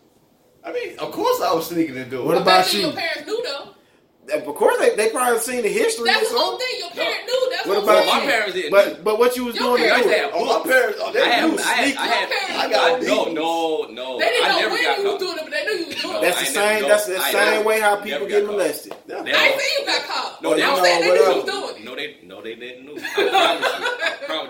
I 0.65 0.73
mean, 0.73 0.99
of 0.99 1.13
course 1.13 1.41
I 1.43 1.53
was 1.53 1.69
sneaking 1.69 1.97
into 1.97 2.21
it. 2.21 2.25
What 2.25 2.39
about 2.41 2.73
you? 2.73 2.81
Your 2.81 2.93
parents 2.93 3.27
knew 3.27 3.43
though. 3.45 3.71
Of 4.33 4.55
course, 4.55 4.79
they, 4.79 4.97
they 4.97 5.11
probably 5.11 5.39
seen 5.41 5.63
the 5.63 5.69
history. 5.69 6.07
That's 6.07 6.33
the 6.33 6.39
whole 6.39 6.59
thing. 6.59 6.79
Your 6.79 6.91
parents 6.91 7.21
no. 7.29 7.33
knew. 7.33 7.51
That's 7.51 7.67
what, 7.69 7.85
what 7.85 8.05
about 8.05 8.07
my 8.07 8.21
parents? 8.21 8.55
did. 8.55 8.71
but 8.71 9.05
but 9.05 9.19
what 9.19 9.37
you 9.37 9.45
was 9.45 9.55
your 9.57 9.77
doing? 9.77 9.91
Parents, 9.91 10.07
to 10.07 10.09
do 10.09 10.17
it. 10.17 10.31
Oh, 10.33 10.59
my 10.59 10.71
parents. 10.71 10.99
Oh, 11.03 11.13
they 11.13 11.23
I 11.23 11.47
knew. 11.47 11.57
Have, 11.57 11.61
I, 11.61 11.73
had, 11.73 11.97
I, 11.99 12.07
had, 12.07 12.57
I 12.57 12.71
got 12.73 13.03
no, 13.03 13.25
no, 13.25 13.87
no. 13.93 14.19
They 14.19 14.25
didn't 14.25 14.47
I 14.47 14.61
know 14.63 14.69
when 14.71 14.79
you 14.79 14.89
caught. 14.89 15.05
was 15.05 15.21
doing 15.21 15.37
it, 15.37 15.45
but 15.45 15.51
they 15.53 15.65
knew 15.67 15.73
you 15.73 15.87
was 15.89 16.01
doing 16.01 16.17
it. 16.17 16.21
That's 16.23 16.39
the 16.41 16.47
same. 16.47 16.89
That's 16.89 17.07
the 17.07 17.21
same 17.21 17.65
way 17.67 17.81
how 17.81 17.97
people 17.97 18.27
get 18.27 18.47
molested. 18.47 18.95
Yeah. 19.07 19.23
I 19.27 19.59
see 19.59 19.81
you 19.81 19.87
got 19.87 20.03
caught. 20.05 20.43
No, 20.43 20.55
they 20.55 20.61
don't 20.61 20.83
say 20.83 21.01
they 21.01 21.07
knew 21.07 21.15
you 21.15 21.43
was 21.43 21.45
doing. 21.45 21.85
No, 21.85 21.95
they 21.95 22.17
no, 22.25 22.43
they 22.43 22.55
didn't 22.55 22.87
know. 22.87 22.95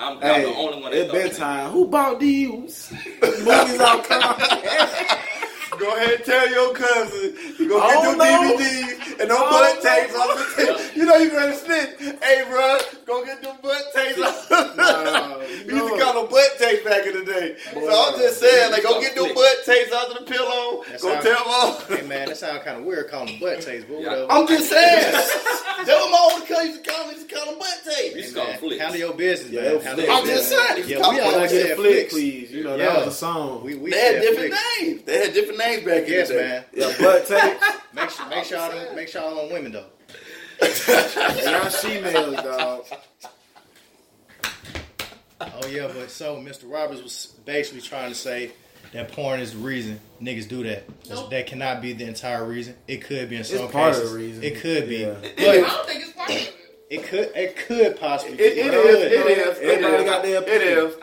I'm, 0.00 0.18
hey, 0.22 0.34
I'm 0.34 0.42
the 0.42 0.56
only 0.56 0.82
one. 0.82 0.94
At 0.94 1.12
bedtime, 1.12 1.70
who 1.72 1.86
bought 1.86 2.20
these 2.20 2.90
movies 3.20 3.80
out? 3.80 4.08
go 5.78 5.94
ahead 5.94 6.14
and 6.14 6.24
tell 6.24 6.50
your 6.50 6.74
cousin 6.74 7.36
you 7.58 7.68
go 7.68 7.80
get 7.80 8.02
your 8.02 8.14
DVDs 8.14 9.20
and 9.20 9.28
don't 9.28 9.48
put 9.48 9.82
tapes 9.82 10.14
on 10.16 10.28
the 10.28 10.52
table. 10.56 10.80
You 10.94 11.04
know 11.06 11.16
you 11.16 11.30
gonna 11.30 11.54
snitch. 11.54 11.98
Hey, 12.22 12.44
bro, 12.48 12.78
Go 13.10 13.24
get 13.24 13.42
them 13.42 13.56
butt 13.60 13.82
tapes. 13.92 14.18
nah, 14.20 15.40
you 15.66 15.74
used 15.74 15.94
to 15.94 16.00
call 16.00 16.22
them 16.22 16.30
butt 16.30 16.58
tapes 16.60 16.84
back 16.84 17.04
in 17.08 17.18
the 17.18 17.24
day. 17.24 17.56
Boy, 17.74 17.80
so 17.80 18.04
I'm 18.06 18.16
just 18.20 18.38
saying, 18.38 18.70
like, 18.70 18.84
go 18.84 19.00
get 19.00 19.16
them 19.16 19.34
butt 19.34 19.56
tapes 19.66 19.92
out 19.92 20.10
of 20.12 20.18
the 20.20 20.30
pillow. 20.30 20.84
That's 20.88 21.02
go 21.02 21.16
how, 21.16 21.20
tell 21.20 21.44
mom. 21.44 21.82
Hey 21.88 22.06
man, 22.06 22.28
that 22.28 22.36
sounds 22.36 22.62
kind 22.62 22.78
of 22.78 22.84
weird 22.84 23.10
calling 23.10 23.26
them 23.26 23.40
butt 23.40 23.62
tapes, 23.62 23.84
but 23.88 24.00
yeah. 24.00 24.26
I'm 24.30 24.46
just 24.46 24.70
saying. 24.70 25.12
that 25.12 25.88
was 25.88 26.10
my 26.12 26.28
older 26.30 26.46
cousin 26.46 26.66
used 26.70 26.84
to 26.84 26.90
call 26.90 27.06
me. 27.08 27.14
Just 27.14 27.30
call 27.30 27.46
them 27.46 27.58
butt 27.58 27.80
tapes. 27.84 28.14
You 28.14 28.20
used 28.22 28.36
to 28.36 28.42
call. 28.42 28.78
Handle 28.78 28.96
your 28.96 29.14
business, 29.14 29.50
yeah, 29.50 29.62
man. 29.62 29.80
Handle 29.80 30.06
I'm 30.08 30.26
just 30.26 30.48
saying. 30.48 30.88
Yeah, 30.88 31.10
we 31.10 31.18
all 31.18 31.36
like 31.36 31.50
that 31.50 31.76
flick, 31.76 32.10
please. 32.10 32.52
You 32.52 32.62
know 32.62 32.76
that 32.76 32.96
was 32.96 33.08
a 33.08 33.18
song. 33.18 33.64
We, 33.64 33.74
we 33.74 33.90
they 33.90 33.98
had 33.98 34.22
different 34.22 34.54
names. 34.78 35.02
They 35.02 35.18
had 35.18 35.34
different 35.34 35.58
names 35.58 35.84
back 35.84 35.96
in 35.96 36.04
the 36.04 36.10
day. 36.10 36.16
Yes, 36.16 36.30
man. 36.30 36.64
Yeah, 36.72 37.04
butt 37.04 37.26
tapes. 37.26 37.64
Make 37.92 38.10
sure, 38.10 38.28
make 38.28 38.44
sure, 38.44 38.94
make 38.94 39.08
sure 39.08 39.22
all 39.22 39.40
on 39.40 39.52
women 39.52 39.72
though 39.72 39.86
y'all 40.60 41.70
females, 41.70 42.36
dog. 42.36 42.84
Oh 45.40 45.66
yeah, 45.68 45.90
but 45.94 46.10
so 46.10 46.36
Mr. 46.36 46.70
Roberts 46.70 47.02
was 47.02 47.34
basically 47.44 47.80
trying 47.80 48.10
to 48.10 48.14
say 48.14 48.52
that 48.92 49.12
porn 49.12 49.40
is 49.40 49.52
the 49.52 49.58
reason 49.58 50.00
niggas 50.20 50.48
do 50.48 50.62
that. 50.64 50.84
Nope. 51.08 51.30
That 51.30 51.46
cannot 51.46 51.80
be 51.80 51.92
the 51.92 52.04
entire 52.04 52.44
reason. 52.44 52.76
It 52.86 53.02
could 53.02 53.30
be 53.30 53.36
in 53.36 53.44
some 53.44 53.64
it's 53.64 53.72
part 53.72 53.94
cases. 53.94 54.10
Of 54.10 54.12
the 54.12 54.24
reason. 54.24 54.44
It 54.44 54.60
could 54.60 54.88
be. 54.88 54.98
Yeah. 54.98 55.14
But 55.20 55.48
I 55.48 55.60
don't 55.60 55.86
think 55.86 56.02
it's 56.02 56.12
part 56.12 56.30
of 56.30 56.36
it. 56.36 56.56
It 56.90 57.04
could, 57.04 57.30
it 57.36 57.56
could 57.56 58.00
possibly. 58.00 58.34
It 58.34 58.58
is. 58.58 58.66
It 58.66 58.74
is. 58.74 58.96
It 59.00 59.12
is. 59.12 59.58
It 59.60 60.62
is. 60.62 60.96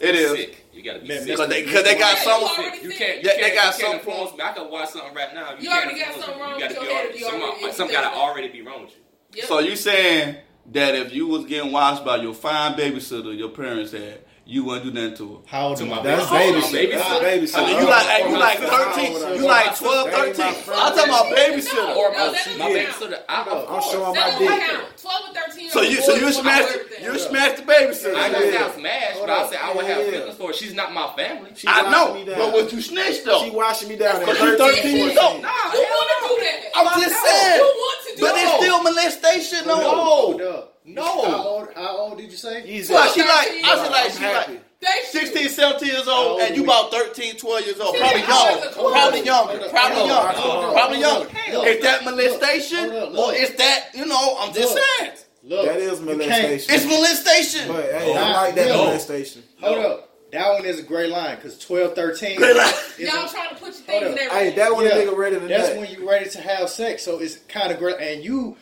It 0.00 0.14
is. 0.14 0.32
It 0.32 0.48
is 0.48 0.56
gotta 0.86 1.00
be 1.00 1.08
because 1.08 1.48
they 1.48 1.64
because 1.64 1.84
they 1.84 1.98
got 1.98 2.18
something. 2.18 2.82
You 2.82 2.96
can't. 2.96 3.22
They 3.22 3.54
got 3.54 3.74
some 3.74 4.00
forms. 4.00 4.32
I 4.40 4.52
can 4.52 4.70
watch 4.70 4.90
something 4.90 5.14
right 5.14 5.34
now. 5.34 5.54
You, 5.54 5.68
you 5.68 5.70
already 5.70 5.98
got 5.98 6.14
something 6.14 6.40
wrong. 6.40 6.54
You 6.54 6.68
gotta 6.68 6.80
be 7.12 7.24
already. 7.24 7.72
Some 7.72 7.90
gotta 7.90 8.16
already 8.16 8.48
be 8.48 8.62
wrong 8.62 8.84
with 8.84 8.94
you. 9.34 9.42
So 9.42 9.58
you 9.58 9.76
saying 9.76 10.36
that 10.72 10.94
if 10.94 11.12
you 11.12 11.26
was 11.26 11.44
getting 11.44 11.72
watched 11.72 12.04
by 12.04 12.16
your 12.16 12.34
fine 12.34 12.74
babysitter 12.74 13.36
your 13.36 13.50
parents 13.50 13.92
had, 13.92 14.20
you 14.48 14.62
wouldn't 14.62 14.84
do 14.86 14.92
nothing 14.94 15.16
to 15.18 15.34
her. 15.34 15.40
How 15.46 15.68
old 15.68 15.76
To 15.78 15.86
my 15.86 16.02
That's 16.02 16.30
baby- 16.30 16.60
baby. 16.70 16.92
That's 16.94 17.02
babysitter. 17.08 17.20
baby 17.20 17.50
I 17.52 17.60
mean, 17.66 17.68
shit. 17.74 17.80
you 17.82 17.88
like, 17.90 18.30
you 18.30 18.38
like 18.38 18.58
13, 18.62 19.34
you 19.42 19.44
like 19.44 19.76
12, 19.76 20.10
13. 20.10 20.44
I'm 20.46 20.54
talking 20.94 21.10
about 21.10 21.30
No, 21.30 21.34
babysitter. 21.36 21.96
Or 21.96 22.10
my, 22.12 22.30
that 22.30 22.54
my 22.56 22.70
babysitter. 22.70 23.18
I, 23.28 23.42
of 23.42 23.66
I'm 23.68 23.82
showing 23.82 24.14
my 24.14 24.38
dick. 24.38 24.96
Twelve 25.02 25.22
and 25.26 25.34
thirteen. 25.36 25.70
So 25.70 25.82
you, 25.82 26.00
so 26.00 26.14
you 26.14 26.30
smashed, 26.32 26.78
you 27.02 27.18
smashed 27.18 27.56
the 27.58 27.62
babysitter. 27.64 28.14
I 28.14 28.24
ain't 28.26 28.32
gonna 28.34 28.46
say 28.46 28.56
I 28.56 28.60
Yeah. 28.60 28.72
smashed, 28.72 29.20
but 29.20 29.30
I 29.30 29.50
said 29.50 29.58
I 29.62 29.74
would 29.74 29.84
have 29.86 30.04
feelings 30.06 30.36
for 30.36 30.46
her. 30.48 30.52
She's 30.54 30.74
not 30.74 30.92
my 30.94 31.12
family. 31.16 31.50
I 31.66 31.90
know, 31.90 32.14
me 32.14 32.24
down. 32.24 32.38
but 32.38 32.52
was 32.54 32.72
you 32.72 32.80
snitched 32.80 33.24
She 33.24 33.50
washing 33.50 33.88
me 33.88 33.96
down 33.96 34.14
at 34.16 34.20
Because 34.26 34.40
you 34.40 34.56
13, 34.58 34.74
13 34.76 34.96
years 34.96 35.18
old. 35.18 35.42
Nah, 35.42 35.48
You 35.74 35.80
want 35.82 36.10
to 36.22 36.28
do 36.28 36.34
that? 36.46 36.70
I'm 36.76 37.00
just 37.02 37.16
saying. 37.24 37.56
You 37.58 37.64
want 37.66 38.06
to 38.06 38.16
do 38.16 38.20
But 38.22 38.34
it's 38.36 38.52
still 38.62 38.82
molestation, 38.84 39.68
Hold 39.68 40.38
no. 40.38 40.68
Up. 40.88 40.94
No. 40.94 41.30
How 41.30 41.42
old, 41.48 41.68
how 41.74 41.96
old 41.98 42.18
did 42.18 42.30
you 42.30 42.36
say? 42.36 42.66
He's 42.66 42.88
Well, 42.90 43.08
a- 43.08 43.12
she 43.12 43.20
like, 43.20 43.30
I 43.30 43.62
said 43.62 43.86
I'm 43.86 43.90
like, 43.92 44.12
she 44.12 44.18
happy. 44.18 44.52
like 44.52 44.62
They 44.80 45.20
16, 45.20 45.48
17 45.48 45.88
years 45.88 46.06
old, 46.06 46.08
old 46.08 46.40
and 46.42 46.54
you 46.56 46.62
oh. 46.62 46.64
about 46.64 46.90
13, 46.92 47.36
12 47.36 47.64
years 47.66 47.80
old. 47.80 47.96
Probably 47.96 48.20
young. 48.20 48.28
was 48.28 48.66
a 48.66 48.72
twelve. 48.74 48.92
Probably 48.92 49.20
younger. 49.24 49.58
Hold 49.58 49.70
Probably 49.70 49.96
hold 49.96 50.08
younger. 50.08 50.28
up, 50.28 50.34
hold 50.36 50.64
up, 50.64 50.72
Probably 50.72 51.02
hold 51.02 51.32
younger. 51.48 51.68
Is 51.70 51.82
that 51.82 52.04
molestation? 52.04 52.90
Hold 52.90 53.16
up, 53.16 53.18
Or 53.18 53.34
is 53.34 53.54
that, 53.56 53.84
you 53.94 54.06
know, 54.06 54.36
I'm 54.40 54.52
just 54.54 54.74
saying. 54.98 55.12
Look, 55.44 55.66
That 55.66 55.78
is 55.78 56.00
molestation. 56.00 56.74
It's 56.74 56.84
molestation. 56.84 57.68
But 57.68 57.84
hey, 57.84 58.14
Nah, 58.14 58.20
I 58.20 58.32
like 58.46 58.54
that 58.56 58.68
no. 58.68 58.84
molestation. 58.84 59.42
Hold 59.60 59.78
up. 59.78 60.02
That 60.32 60.52
one 60.54 60.64
is 60.66 60.80
a 60.80 60.82
gray 60.82 61.06
line 61.06 61.36
because 61.36 61.56
12, 61.60 61.94
13. 61.94 62.36
Gray 62.36 62.52
line. 62.52 62.72
Y'all 62.98 63.26
a- 63.26 63.28
trying 63.28 63.48
to 63.50 63.54
put 63.54 63.74
your 63.74 64.00
Hold 64.00 64.16
things 64.16 64.28
up. 64.28 64.32
in 64.32 64.38
Hey, 64.38 64.50
that 64.56 64.74
one 64.74 64.84
Yeah, 64.84 64.90
nigga 64.90 65.16
ready 65.16 65.38
to 65.38 65.46
That's 65.46 65.68
nut. 65.68 65.78
when 65.78 65.90
you're 65.90 66.06
ready 66.08 66.28
to 66.30 66.40
have 66.40 66.68
sex. 66.68 67.02
So 67.04 67.20
it's 67.20 67.36
kind 67.48 67.70
of 67.72 67.78
great. 67.78 67.96
And 68.00 68.24
you, 68.24 68.56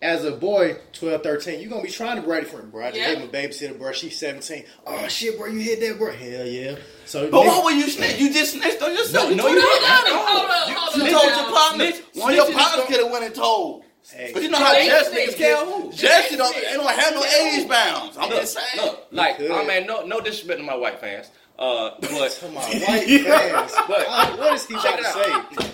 as 0.00 0.24
a 0.24 0.30
boy, 0.30 0.76
12, 0.92 1.22
13, 1.22 1.60
you're 1.60 1.68
going 1.70 1.82
to 1.82 1.86
be 1.86 1.92
trying 1.92 2.16
to 2.16 2.22
be 2.22 2.28
ready 2.28 2.46
for 2.46 2.60
it, 2.60 2.70
bro. 2.70 2.84
I 2.84 2.90
just 2.90 3.00
Yeah. 3.00 3.14
gave 3.14 3.32
my 3.32 3.38
babysitter, 3.38 3.78
bro. 3.78 3.92
She's 3.92 4.16
17. 4.18 4.64
Oh, 4.86 5.08
shit, 5.08 5.36
bro. 5.36 5.48
You 5.48 5.58
hit 5.60 5.80
that, 5.80 5.98
bro. 5.98 6.12
Hell 6.12 6.46
yeah. 6.46 6.76
So, 7.04 7.28
But 7.30 7.42
nigga- 7.42 7.46
why 7.48 7.64
would 7.64 7.74
you 7.76 7.90
snitch? 7.90 8.18
You 8.20 8.32
just 8.32 8.52
snitched 8.52 8.80
on 8.82 8.92
yourself. 8.92 9.30
No, 9.30 9.36
no, 9.36 9.46
you 9.48 9.54
you 9.56 9.60
didn't. 9.60 9.80
your 9.80 9.88
partner. 9.88 10.14
Hold 10.14 10.50
up, 10.50 10.68
You 10.96 11.10
told 11.10 11.24
your 11.24 11.52
partner. 11.56 11.90
Snitch- 11.92 12.04
One 12.14 12.30
of 12.30 12.36
your 12.36 12.44
snitching 12.46 12.48
is 12.50 12.54
partners 12.56 12.86
could 12.86 13.00
have 13.00 13.10
went 13.10 13.24
and 13.24 13.34
told. 13.34 13.84
Hey. 14.10 14.30
But 14.32 14.42
you 14.42 14.48
know 14.48 14.58
how 14.58 14.72
They 14.72 14.86
Jesse 14.86 15.10
snitch. 15.10 15.28
niggas 15.30 15.36
can. 15.36 15.92
Jesse 15.92 16.36
don't, 16.36 16.54
they 16.54 16.72
don't 16.74 16.88
have 16.88 17.14
no 17.14 17.24
age 17.24 17.68
bounds. 17.68 18.16
I'm 18.16 18.30
Look, 18.30 18.40
just 18.40 18.54
saying. 18.54 18.86
look, 18.86 19.06
like. 19.10 19.40
I 19.40 19.64
mean, 19.64 19.86
no, 19.86 20.06
no 20.06 20.20
disrespect 20.20 20.60
to 20.60 20.64
my 20.64 20.76
white 20.76 20.98
fans, 21.00 21.26
uh, 21.58 21.90
but 22.00 22.38
Come 22.40 22.56
on, 22.56 22.62
white 22.62 23.04
fans. 23.04 23.72
But- 23.86 24.06
Uh, 24.08 24.36
what 24.36 24.54
is 24.54 24.64
he 24.66 24.74
trying 24.74 24.96
to 24.98 25.04
say? 25.04 25.30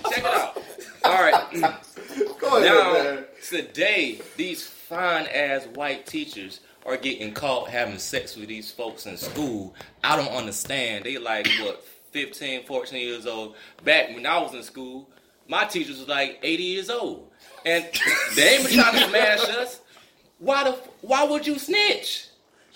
Check 0.09 0.17
it 0.17 0.25
out. 0.25 0.57
All 1.05 1.21
right. 1.21 1.75
Go 2.39 2.59
Now, 2.61 3.23
today, 3.47 4.19
these 4.37 4.65
fine 4.65 5.27
ass 5.27 5.65
white 5.73 6.05
teachers 6.05 6.61
are 6.85 6.97
getting 6.97 7.33
caught 7.33 7.69
having 7.69 7.97
sex 7.97 8.35
with 8.35 8.47
these 8.47 8.71
folks 8.71 9.05
in 9.05 9.17
school. 9.17 9.73
I 10.03 10.15
don't 10.15 10.31
understand. 10.31 11.05
They 11.05 11.17
like, 11.17 11.47
what, 11.61 11.83
15, 12.11 12.65
14 12.65 12.99
years 12.99 13.25
old. 13.25 13.55
Back 13.83 14.09
when 14.09 14.25
I 14.25 14.39
was 14.39 14.53
in 14.53 14.63
school, 14.63 15.09
my 15.47 15.65
teachers 15.65 15.99
was 15.99 16.07
like 16.07 16.39
80 16.43 16.63
years 16.63 16.89
old. 16.89 17.31
And 17.65 17.85
they 18.35 18.55
ain't 18.55 18.67
been 18.67 18.79
trying 18.79 18.99
to 18.99 19.09
smash 19.09 19.49
us. 19.49 19.81
Why 20.39 20.65
the 20.65 20.71
why 21.01 21.23
would 21.23 21.47
you 21.47 21.57
snitch? 21.57 22.27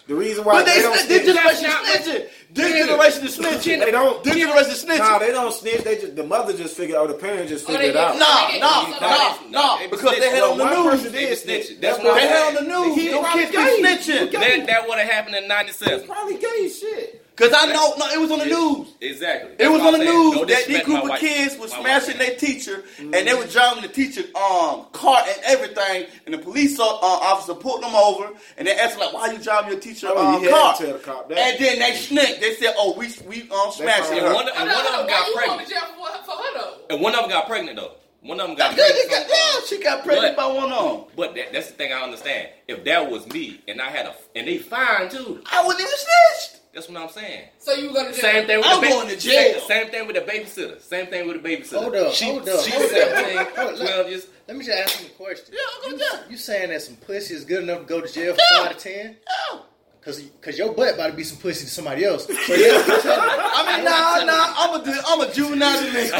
The 0.07 0.15
reason 0.15 0.43
why 0.43 0.53
But 0.53 0.65
they, 0.65 0.77
they 0.77 0.81
don't 0.81 1.07
this 1.07 1.23
snitch, 1.23 1.35
generation 1.35 2.29
That's 2.51 2.69
not 2.69 2.73
is 2.73 2.73
snitching. 2.73 2.73
This 2.73 2.73
Nigga. 2.73 2.87
generation 2.87 3.25
is 3.25 3.37
snitching. 3.37 3.85
they 3.85 3.91
don't. 3.91 4.23
This 4.23 4.35
generation 4.35 4.71
is 4.71 4.85
snitching. 4.85 4.97
Nah, 4.99 5.19
they 5.19 5.31
don't 5.31 5.53
snitch. 5.53 5.83
They 5.83 5.95
just 5.95 6.15
the 6.15 6.23
mother 6.23 6.53
just 6.57 6.75
figured, 6.75 6.97
or 6.97 7.07
the 7.07 7.13
parents 7.13 7.51
just 7.51 7.65
Oh, 7.69 7.73
figured 7.73 7.95
they 7.95 7.99
it 7.99 8.03
out. 8.03 8.13
get- 8.13 8.19
Nah, 8.19 8.51
They 8.51 8.59
nah, 8.59 8.99
nah, 8.99 9.37
nah, 9.49 9.87
because 9.89 10.11
they 10.11 10.17
snitch. 10.17 10.31
had 10.31 10.43
on 10.43 10.57
the 10.57 10.63
Well, 10.63 10.85
one 10.85 10.93
news. 10.97 11.11
They 11.11 11.19
did 11.25 11.37
snitching. 11.37 11.81
That's 11.81 11.97
That's 11.97 12.03
what 12.03 12.15
They 12.15 12.27
had 12.27 12.47
on 12.47 12.53
the 12.55 12.61
news. 12.85 12.95
He 12.95 13.07
Them 13.09 13.19
probably 13.23 13.41
kids 13.45 13.51
be 13.51 13.57
gay. 13.57 13.81
snitching. 13.83 14.31
That, 14.31 14.67
that 14.67 14.87
would 14.87 14.97
have 14.97 15.09
happened 15.09 15.35
in 15.35 15.47
97. 15.47 16.07
probably 16.07 16.37
gay 16.37 16.69
shit. 16.69 17.25
Cause 17.39 17.53
I 17.55 17.71
know, 17.71 17.93
no, 17.97 18.05
it 18.11 18.19
was 18.19 18.31
on 18.31 18.39
the 18.39 18.45
news. 18.45 18.87
Exactly. 18.99 19.51
It 19.57 19.71
was 19.71 19.79
on 19.81 19.93
the 19.93 19.99
saying. 19.99 20.11
news 20.11 20.35
No 20.35 20.45
that 20.45 20.65
these 20.67 20.83
group 20.83 21.03
of 21.03 21.09
white- 21.09 21.19
kids 21.21 21.57
was 21.57 21.71
smashing 21.71 22.17
their 22.17 22.35
teacher, 22.35 22.83
and 22.99 23.13
they 23.13 23.33
were 23.33 23.47
driving 23.47 23.81
the 23.81 23.87
teacher 23.87 24.23
um 24.35 24.85
car 24.91 25.23
and 25.25 25.41
everything, 25.45 26.07
and 26.25 26.33
the 26.35 26.37
police 26.39 26.77
uh, 26.79 26.83
officer 26.83 27.53
pulled 27.55 27.81
them 27.81 27.95
over, 27.95 28.29
and 28.57 28.67
they 28.67 28.77
asked 28.77 28.99
like, 28.99 29.13
"Why 29.13 29.31
you 29.31 29.37
driving 29.39 29.71
your 29.71 29.79
teacher 29.79 30.07
Oh, 30.11 30.35
um, 30.35 30.43
you 30.43 30.49
car?" 30.49 30.75
tell 30.75 30.91
the 30.93 30.99
cop 30.99 31.29
that. 31.29 31.37
And 31.37 31.59
then 31.63 31.79
they 31.79 31.95
snitched. 31.95 32.41
They 32.41 32.55
said, 32.55 32.73
"Oh, 32.77 32.93
we 32.97 33.07
we 33.25 33.49
um 33.49 33.71
smashed 33.71 34.09
probably- 34.09 34.19
her." 34.19 34.25
And 34.27 34.35
one, 34.35 34.49
and 34.49 34.69
one 34.69 34.85
of 34.85 34.91
them 34.91 34.93
hold 34.93 34.99
on. 34.99 35.05
Why 35.05 35.09
got 35.09 35.33
pregnant. 35.33 35.67
to 35.69 35.73
jail 35.73 35.81
for, 35.97 36.23
for 36.25 36.31
her 36.43 36.53
though? 36.59 36.77
And 36.95 37.01
one 37.01 37.15
of 37.15 37.21
them 37.21 37.29
got 37.29 37.47
pregnant 37.47 37.77
though. 37.77 37.91
One 38.21 38.37
of 38.41 38.47
them 38.47 38.57
got 38.57 38.75
pregnant. 38.75 38.95
they 39.01 39.09
got- 39.15 39.25
uh, 39.25 39.29
yeah, 39.29 39.59
she 39.65 39.79
got 39.81 40.03
pregnant 40.03 40.35
but- 40.35 40.49
by 40.49 40.53
one 40.53 40.71
of 40.73 40.91
them. 40.91 41.03
But 41.15 41.35
that, 41.35 41.53
that's 41.53 41.67
the 41.67 41.73
thing 41.73 41.93
I 41.93 42.01
understand. 42.01 42.49
If 42.67 42.83
that 42.83 43.09
was 43.09 43.25
me 43.27 43.61
and 43.67 43.81
I 43.81 43.89
had 43.89 44.07
a 44.07 44.15
and 44.35 44.45
they 44.45 44.57
fine 44.57 45.07
too, 45.09 45.41
I 45.49 45.65
wouldn't 45.65 45.79
even 45.79 45.93
snitch. 45.95 46.58
That's 46.73 46.87
what 46.89 47.01
I'm 47.01 47.09
saying. 47.09 47.49
So 47.59 47.73
you 47.73 47.87
were 47.87 47.93
going 47.93 48.13
to 48.13 48.21
jail? 48.21 48.31
Same 48.31 48.47
thing 48.47 48.57
with 48.59 48.67
I'm 48.67 48.81
the 48.81 48.87
ba- 48.87 48.93
going 48.93 49.07
to 49.09 49.17
jail. 49.17 49.59
Same, 49.59 49.67
same 49.67 49.87
thing 49.91 50.07
with 50.07 50.15
the 50.15 50.21
babysitter. 50.31 50.81
Same 50.81 51.07
thing 51.07 51.27
with 51.27 51.41
the 51.41 51.49
babysitter. 51.49 51.81
Hold 51.81 51.95
up, 51.95 52.13
she, 52.13 52.25
hold 52.25 52.47
up, 52.49 52.59
She's 52.63 52.73
hold 52.73 52.89
17, 52.89 53.37
up. 53.37 53.75
12 53.77 54.09
years. 54.09 54.27
Let 54.47 54.57
me 54.57 54.65
just 54.65 54.77
ask 54.77 55.01
you 55.01 55.07
a 55.07 55.09
question. 55.11 55.53
Yeah, 55.53 55.59
I'll 55.85 55.91
go 55.91 55.97
to 55.97 56.03
jail. 56.03 56.19
You 56.29 56.37
saying 56.37 56.69
that 56.69 56.81
some 56.81 56.95
pussy 56.97 57.33
is 57.35 57.45
good 57.45 57.63
enough 57.63 57.79
to 57.79 57.85
go 57.85 58.01
to 58.01 58.07
jail 58.11 58.33
for 58.33 58.39
Yeah. 58.53 58.63
five 58.67 58.77
to 58.77 58.83
ten? 58.83 59.17
Yeah. 59.51 59.59
Cause, 60.01 60.23
Cause 60.41 60.57
your 60.57 60.73
butt 60.73 60.95
about 60.95 61.07
to 61.11 61.13
be 61.13 61.23
some 61.25 61.37
pussy 61.39 61.65
to 61.65 61.69
somebody 61.71 62.05
else. 62.05 62.25
So 62.25 62.31
yeah, 62.55 62.81
I'm 62.87 63.01
telling 63.01 63.29
you. 63.29 63.35
I 63.59 63.75
mean, 63.75 63.83
nah, 63.85 64.23
nah. 64.23 64.53
I'm 64.57 64.79
a, 64.79 65.01
I'm 65.07 65.29
a 65.29 65.33
juvenile 65.33 65.81
delinquent. 65.81 66.13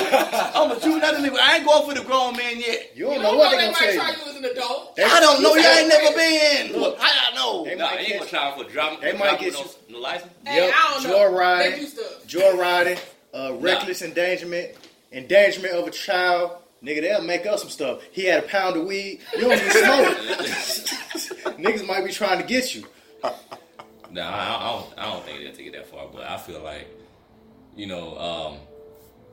I'm 0.53 0.71
a 0.71 0.79
juvenile 0.81 1.15
delinquent. 1.15 1.41
I 1.41 1.55
ain't 1.57 1.65
going 1.65 1.87
for 1.87 1.93
the 1.97 2.05
grown 2.05 2.35
man 2.35 2.59
yet. 2.59 2.91
you 2.93 3.05
You 3.07 3.13
don't 3.13 3.13
don't 3.15 3.23
know 3.23 3.37
what 3.37 3.51
they 3.51 3.57
they 3.57 3.63
gonna 3.63 3.71
might 3.71 3.79
tell 3.79 3.95
try 3.95 4.11
you. 4.11 4.17
you 4.25 4.29
as 4.31 4.35
an 4.35 4.45
adult. 4.45 4.95
They- 4.97 5.03
I 5.03 5.19
don't 5.21 5.41
know. 5.41 5.55
you 5.55 5.61
Y'all 5.61 5.71
ain't 5.77 5.87
never 5.87 6.15
been. 6.15 6.79
Look. 6.81 6.99
How 6.99 7.31
y'all 7.31 7.35
know? 7.63 7.65
They 7.69 7.75
Nah, 7.75 7.85
might 7.85 7.99
he 8.01 8.13
ain't 8.13 8.21
catch 8.23 8.31
gonna 8.31 8.51
try 8.51 8.63
for 8.65 8.69
drama. 8.69 8.97
They 9.01 9.13
might 9.13 9.39
get 9.39 9.53
with 9.57 9.77
no, 9.89 9.95
no 9.95 9.99
license. 10.03 10.31
Hey, 10.45 10.55
Yep, 10.67 10.73
I 10.75 10.93
don't 10.93 11.03
know. 11.03 11.17
joyriding. 11.17 11.95
They 11.95 12.37
joyriding, 12.39 12.99
uh, 13.33 13.53
reckless 13.59 14.01
endangerment, 14.01 14.75
endangerment 15.13 15.73
of 15.73 15.87
a 15.87 15.91
child. 15.91 16.51
Nigga, 16.83 17.01
they'll 17.01 17.21
make 17.23 17.45
up 17.45 17.59
some 17.59 17.69
stuff. 17.69 18.01
He 18.11 18.25
had 18.25 18.43
a 18.43 18.47
pound 18.47 18.75
of 18.77 18.85
weed. 18.85 19.19
You 19.35 19.41
don't 19.41 19.53
even 19.57 19.71
smoke. 19.71 20.17
Niggas 21.59 21.85
might 21.87 22.05
be 22.05 22.11
trying 22.11 22.39
to 22.39 22.45
get 22.45 22.75
you. 22.75 22.83
Nah, 24.11 24.21
I, 24.29 24.55
I 24.55 24.71
don't. 24.73 24.93
I 24.99 25.05
don't 25.13 25.23
think 25.25 25.39
they'll 25.39 25.53
take 25.53 25.67
it 25.67 25.73
that 25.73 25.87
far. 25.87 26.07
But 26.11 26.23
I 26.23 26.37
feel 26.37 26.61
like, 26.61 26.87
you 27.75 27.87
know, 27.87 28.17
um, 28.17 28.57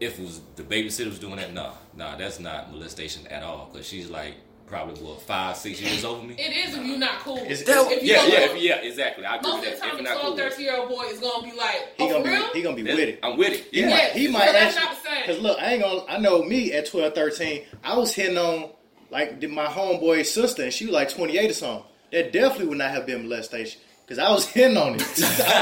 if 0.00 0.18
it 0.18 0.22
was 0.22 0.40
the 0.56 0.62
babysitter 0.62 1.06
was 1.06 1.18
doing 1.18 1.36
that, 1.36 1.52
nah, 1.54 1.72
nah, 1.96 2.16
that's 2.16 2.38
not 2.40 2.70
molestation 2.72 3.26
at 3.28 3.42
all. 3.42 3.70
Because 3.72 3.86
she's 3.86 4.08
like 4.10 4.34
probably 4.66 5.00
what 5.02 5.22
five, 5.22 5.56
six 5.56 5.80
years 5.80 6.04
over 6.04 6.22
me. 6.26 6.34
It 6.38 6.68
is 6.68 6.76
if 6.76 6.84
you're 6.84 6.98
not 6.98 7.20
cool. 7.20 7.38
Is- 7.38 7.62
if 7.62 7.68
you 8.02 8.12
Yeah, 8.12 8.26
yeah, 8.26 8.46
know- 8.46 8.54
yeah, 8.54 8.74
exactly. 8.76 9.24
I 9.24 9.36
agree 9.36 9.50
Most 9.52 9.60
with 9.60 9.68
of 9.74 9.78
the 9.78 9.80
that. 9.80 9.86
time, 9.86 9.94
If 9.94 10.00
a 10.00 10.02
not 10.02 10.10
12, 10.20 10.22
cool 10.26 10.34
with 10.34 10.52
13 10.52 10.64
year 10.64 10.76
old 10.76 10.88
boy 10.88 11.02
is 11.04 11.20
gonna 11.20 11.42
be 11.50 11.56
like, 11.56 11.94
He 11.96 12.02
"Oh, 12.04 12.08
gonna 12.10 12.24
for 12.24 12.30
real?" 12.30 12.52
be 12.52 12.58
he 12.58 12.62
gonna 12.62 12.76
be 12.76 12.82
it. 12.82 12.94
with 12.94 13.08
it. 13.08 13.18
I'm 13.22 13.36
with 13.38 13.52
it. 13.52 13.68
He 13.70 13.80
Yeah. 13.80 13.90
might 13.90 14.10
he 14.12 14.26
so 14.26 14.32
might 14.32 14.52
that's 14.52 14.76
actually 14.76 14.84
not 14.88 15.02
the 15.04 15.08
same. 15.08 15.20
because 15.26 15.42
look, 15.42 15.58
I 15.62 15.72
ain't 15.74 15.82
gonna 15.82 16.04
I 16.08 16.18
know 16.18 16.42
me 16.42 16.72
at 16.72 16.86
12, 16.86 17.14
13, 17.14 17.62
I 17.84 17.96
was 17.96 18.12
hitting 18.12 18.36
on 18.36 18.70
like 19.10 19.40
my 19.48 19.66
homeboy's 19.66 20.30
sister 20.32 20.64
and 20.64 20.72
she 20.72 20.84
was 20.86 20.94
like 20.94 21.10
28 21.10 21.48
or 21.50 21.54
something. 21.54 21.84
That 22.10 22.32
definitely 22.32 22.66
would 22.66 22.78
not 22.78 22.90
have 22.90 23.06
been 23.06 23.28
molestation. 23.28 23.80
Cause 24.09 24.19
I 24.19 24.31
was 24.31 24.47
hitting 24.47 24.77
on 24.77 24.95
it. 24.95 25.03
I 25.03 25.05
was 25.05 25.19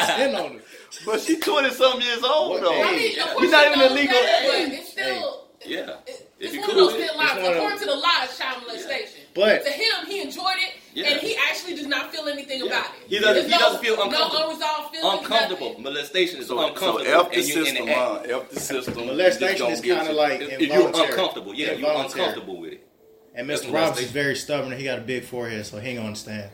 hitting 0.18 0.34
on 0.36 0.52
it. 0.56 0.64
But 1.06 1.20
she 1.20 1.36
twenty 1.40 1.70
something 1.70 2.02
years 2.02 2.22
old 2.22 2.50
What- 2.52 2.60
though. 2.62 2.72
hey. 2.72 2.82
I 2.82 2.92
mean, 2.96 3.18
of 3.20 3.26
course 3.28 3.42
You're 3.42 3.50
not 3.50 3.66
even 3.66 3.78
knows 3.78 3.90
illegal 3.92 4.16
age. 4.16 4.68
But 4.68 4.78
it's 4.78 4.88
still. 4.90 5.40
Yeah. 5.66 5.78
it- 6.06 6.30
If 6.38 6.46
It's 6.46 6.54
you 6.54 6.60
one 6.60 6.70
cool 6.70 6.78
of 6.80 6.92
those 6.92 6.92
with 6.94 7.02
it. 7.04 7.08
thin 7.08 7.16
lines. 7.16 7.30
It's 7.38 7.48
of 7.48 7.54
According 7.56 7.78
to 7.78 7.84
the 7.86 7.94
law, 7.96 8.22
it's 8.24 8.38
child 8.38 8.62
molestation. 8.66 9.20
But- 9.34 9.64
to 9.64 9.70
him, 9.70 10.06
he 10.06 10.20
enjoyed 10.20 10.58
it, 10.58 10.72
Yeah. 10.92 11.08
and 11.10 11.20
he 11.20 11.36
actually 11.48 11.74
does 11.74 11.86
not 11.86 12.12
feel 12.12 12.28
anything 12.28 12.60
Yeah. 12.60 12.66
about 12.66 12.86
it. 12.86 13.08
He 13.08 13.18
doesn't- 13.18 13.34
There's 13.34 13.44
he 13.46 13.50
no- 13.52 13.58
doesn't 13.58 13.82
feel 13.84 13.96
No 13.96 14.02
uncomfortable. 14.04 14.44
unresolved 14.50 14.94
feelings. 14.94 15.18
Uncomfortable. 15.20 15.68
nothing. 15.70 15.82
Molestation 15.84 16.40
is 16.40 16.46
So, 16.48 16.58
uncomfortable. 16.58 17.04
so 17.10 17.20
F 17.24 17.30
the 17.32 17.38
and 17.38 17.48
you 17.48 17.58
in 17.58 17.64
system, 17.66 17.86
the 17.86 17.94
huh? 17.94 18.22
F 18.28 18.50
the 18.50 18.60
system. 18.60 19.06
Molestation 19.06 19.66
is 19.68 19.80
kinda 19.80 20.12
like 20.12 20.40
If, 20.42 20.60
if 20.60 20.60
you're 20.70 20.86
uncomfortable, 20.88 21.54
yeah, 21.54 21.72
you're 21.72 21.90
uncomfortable 21.90 22.58
with 22.60 22.72
it. 22.74 22.86
And 23.34 23.48
That's 23.50 23.62
Mr. 23.64 23.72
Roberts 23.72 24.00
is 24.02 24.10
very 24.12 24.36
stubborn 24.36 24.70
and 24.70 24.78
he 24.80 24.84
got 24.84 24.98
a 24.98 25.02
big 25.02 25.24
forehead, 25.24 25.64
so 25.66 25.78
he 25.78 25.88
ain't 25.88 25.96
gonna 25.96 26.08
understand. 26.08 26.50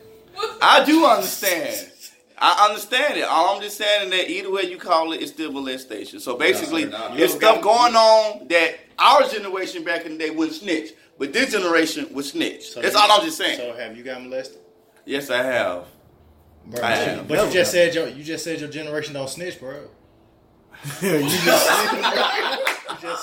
I 0.61 0.83
do 0.85 1.05
understand. 1.05 1.87
I 2.37 2.67
understand 2.69 3.17
it. 3.17 3.23
All 3.23 3.55
I'm 3.55 3.61
just 3.61 3.77
saying 3.77 4.05
is 4.05 4.09
that 4.11 4.29
either 4.31 4.51
way 4.51 4.63
you 4.63 4.77
call 4.77 5.11
it, 5.13 5.21
it's 5.21 5.31
still 5.31 5.51
molestation. 5.51 6.19
So 6.19 6.35
basically, 6.37 6.85
No, 6.85 6.97
no, 6.97 7.07
no. 7.09 7.15
it's 7.23 7.33
stuff 7.35 7.61
going 7.61 7.95
on 7.95 8.47
that 8.47 8.75
our 8.97 9.27
generation 9.27 9.83
back 9.83 10.05
in 10.05 10.13
the 10.13 10.17
day 10.17 10.29
wouldn't 10.31 10.57
snitch, 10.57 10.91
but 11.19 11.33
this 11.33 11.51
generation 11.51 12.07
would 12.13 12.25
snitch. 12.25 12.69
So 12.71 12.81
That's 12.81 12.95
you- 12.95 12.99
all 12.99 13.11
I'm 13.11 13.23
just 13.25 13.37
saying. 13.37 13.57
So 13.57 13.73
have 13.73 13.95
you 13.95 14.03
got 14.03 14.23
molested? 14.23 14.57
yes, 15.05 15.29
I 15.29 15.43
have. 15.43 15.85
Bro, 16.65 16.79
I 16.83 16.89
but 16.89 16.97
have. 17.07 17.27
but 17.27 17.45
you 17.47 17.53
just 17.53 17.71
said 17.71 17.93
your 17.95 18.07
you 18.07 18.23
just 18.23 18.43
said 18.43 18.59
your 18.59 18.69
generation 18.69 19.13
don't 19.15 19.29
snitch, 19.29 19.59
bro. 19.59 19.73
you 21.01 21.21
just 21.29 21.67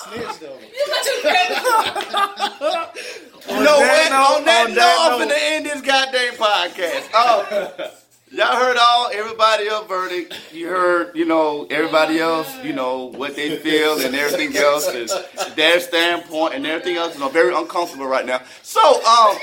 snitched, 0.05 0.40
bro. 0.40 0.59
You 0.61 0.87
just 0.87 1.21
snitched 1.23 1.62
though. 1.64 2.87
You 3.49 3.65
know 3.65 3.79
what? 3.79 4.11
note- 4.11 4.39
on 4.39 4.45
that 4.45 4.67
on 4.69 4.75
note, 4.75 4.83
I'm 5.01 5.19
note- 5.21 5.29
finna 5.29 5.39
end 5.41 5.67
this 5.67 5.81
goddamn 5.81 6.35
podcast. 6.35 7.09
Oh, 7.15 7.91
y'all 8.31 8.57
heard 8.57 8.77
all 8.79 9.11
everybody 9.13 9.69
else 9.69 9.87
verdict. 9.89 10.35
You 10.53 10.69
heard, 10.69 11.17
you 11.17 11.25
know, 11.25 11.67
everybody 11.71 12.19
else, 12.21 12.49
you 12.63 12.73
know, 12.73 13.07
what 13.07 13.37
they 13.37 13.57
feel 13.59 13.99
and 14.01 14.15
everything 14.15 14.57
else 14.57 14.87
is 14.93 15.13
their 15.57 15.81
standpoint 15.81 16.55
and 16.55 16.67
everything 16.67 16.97
else. 16.97 17.15
And 17.15 17.25
I'm 17.25 17.33
very 17.33 17.55
uncomfortable 17.55 18.07
right 18.07 18.27
now. 18.27 18.43
So, 18.63 18.81
um, 19.05 19.37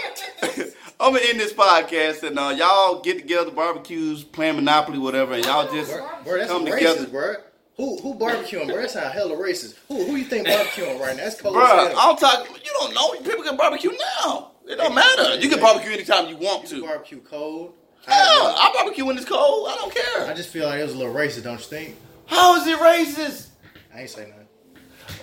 I'm 1.00 1.14
gonna 1.14 1.26
end 1.28 1.40
this 1.40 1.52
podcast 1.52 2.24
and 2.24 2.38
uh, 2.40 2.54
y'all 2.58 3.02
get 3.02 3.18
together, 3.18 3.52
barbecues, 3.52 4.24
playing 4.24 4.56
Monopoly, 4.56 4.98
whatever, 5.00 5.34
and 5.34 5.44
y'all 5.46 5.70
just 5.74 5.92
Bro, 5.92 6.08
bro, 6.24 6.38
that's 6.38 6.52
come 6.52 6.66
racist, 6.66 6.78
together. 6.78 7.08
bro. 7.08 7.34
Who 7.78 7.98
who 8.00 8.16
barbecuing, 8.16 8.68
bro? 8.68 8.82
That 8.82 8.92
sound 8.92 9.14
hella 9.14 9.36
racist. 9.36 9.76
Who 9.90 10.04
who 10.06 10.16
you 10.16 10.24
think 10.26 10.48
barbecuing 10.48 11.00
right 11.00 11.16
now? 11.18 11.24
That's 11.24 11.42
cold. 11.42 11.56
Hell. 11.56 11.94
I'm 11.98 12.16
talking. 12.18 12.56
You 12.56 12.72
don't 12.80 12.94
know. 12.94 13.12
People 13.30 13.44
can 13.44 13.58
barbecue 13.58 13.92
now. 14.24 14.52
It 14.68 14.78
don't 14.78 14.96
matter. 14.96 15.36
You 15.36 15.50
can 15.50 15.60
barbecue 15.60 15.92
anytime 15.92 16.28
you 16.28 16.38
want 16.38 16.72
You 16.72 16.80
to. 16.82 16.86
barbecue 16.88 17.20
cold. 17.22 17.74
Yeah, 18.08 18.14
I 18.14 18.72
barbecue 18.76 19.04
when 19.06 19.18
it's 19.18 19.26
cold. 19.28 19.68
I 19.70 19.76
don't 19.76 19.94
care. 19.94 20.28
I 20.30 20.34
just 20.34 20.50
feel 20.50 20.68
like 20.68 20.80
it 20.80 20.84
was 20.84 20.94
a 20.94 20.98
little 20.98 21.14
racist, 21.14 21.44
don't 21.44 21.60
you 21.60 21.66
think? 21.66 21.96
How 22.28 22.56
is 22.56 22.68
it 22.68 22.78
racist? 22.80 23.48
I 23.94 24.02
ain't 24.02 24.10
say 24.10 24.30
nothing. 24.30 24.48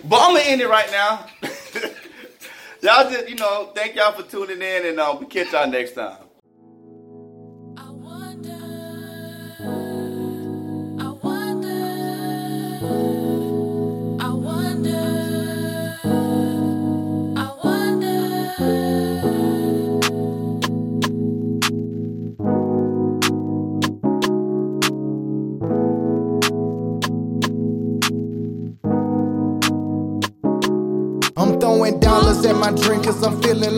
But 0.04 0.20
I'm 0.20 0.34
gonna 0.36 0.40
end 0.48 0.60
it 0.60 0.68
right 0.68 0.90
now. 0.90 1.26
y'all 2.82 3.10
just, 3.10 3.28
you 3.28 3.36
know, 3.36 3.70
thank 3.74 3.94
y'all 3.94 4.12
for 4.12 4.22
tuning 4.28 4.60
in, 4.60 4.86
and 4.86 5.00
uh, 5.00 5.16
we 5.18 5.26
catch 5.26 5.52
y'all 5.52 5.68
next 5.68 5.92
time. 5.92 6.16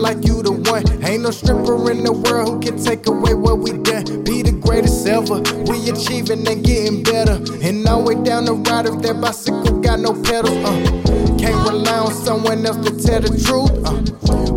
Like 0.01 0.25
you 0.25 0.41
the 0.41 0.51
one. 0.51 0.83
Ain't 1.03 1.23
no 1.23 1.31
stripper 1.31 1.91
in 1.91 2.03
the 2.03 2.11
world 2.11 2.47
who 2.49 2.59
can 2.59 2.81
take 2.81 3.07
away 3.07 3.33
what 3.33 3.59
we 3.59 3.71
done. 3.71 4.23
Be 4.23 4.41
the 4.41 4.51
greatest 4.51 5.05
ever. 5.07 5.41
We 5.69 5.89
achieving 5.89 6.47
and 6.47 6.63
getting 6.63 7.03
better. 7.03 7.37
And 7.61 7.87
all 7.87 8.03
way 8.03 8.15
down 8.15 8.45
the 8.45 8.53
ride 8.53 8.85
if 8.85 9.01
that 9.01 9.21
bicycle 9.21 9.79
got 9.79 9.99
no 9.99 10.13
pedals. 10.13 10.57
Uh. 10.63 11.37
Can't 11.39 11.69
rely 11.69 11.99
on 11.99 12.13
someone 12.13 12.65
else 12.65 12.77
to 12.85 12.91
tell 12.97 13.21
the 13.21 13.31
truth. 13.45 13.71
Uh. 13.85 14.01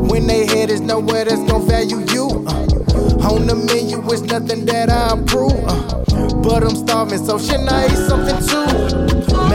When 0.09 0.27
they 0.27 0.47
head 0.47 0.71
is 0.71 0.81
nowhere 0.81 1.25
that's 1.25 1.43
gonna 1.51 1.65
value 1.65 2.01
you. 2.13 2.45
Uh. 2.47 3.29
On 3.29 3.47
the 3.47 3.55
menu 3.55 4.01
is 4.13 4.23
nothing 4.23 4.65
that 4.67 4.91
I 4.91 5.19
approve. 5.19 5.53
Uh. 5.65 5.99
But 6.43 6.65
I'm 6.65 6.77
starving, 6.77 7.25
so 7.25 7.39
shouldn't 7.39 7.71
I 7.71 7.87
eat 7.87 8.09
something 8.09 8.39
too? 8.47 8.68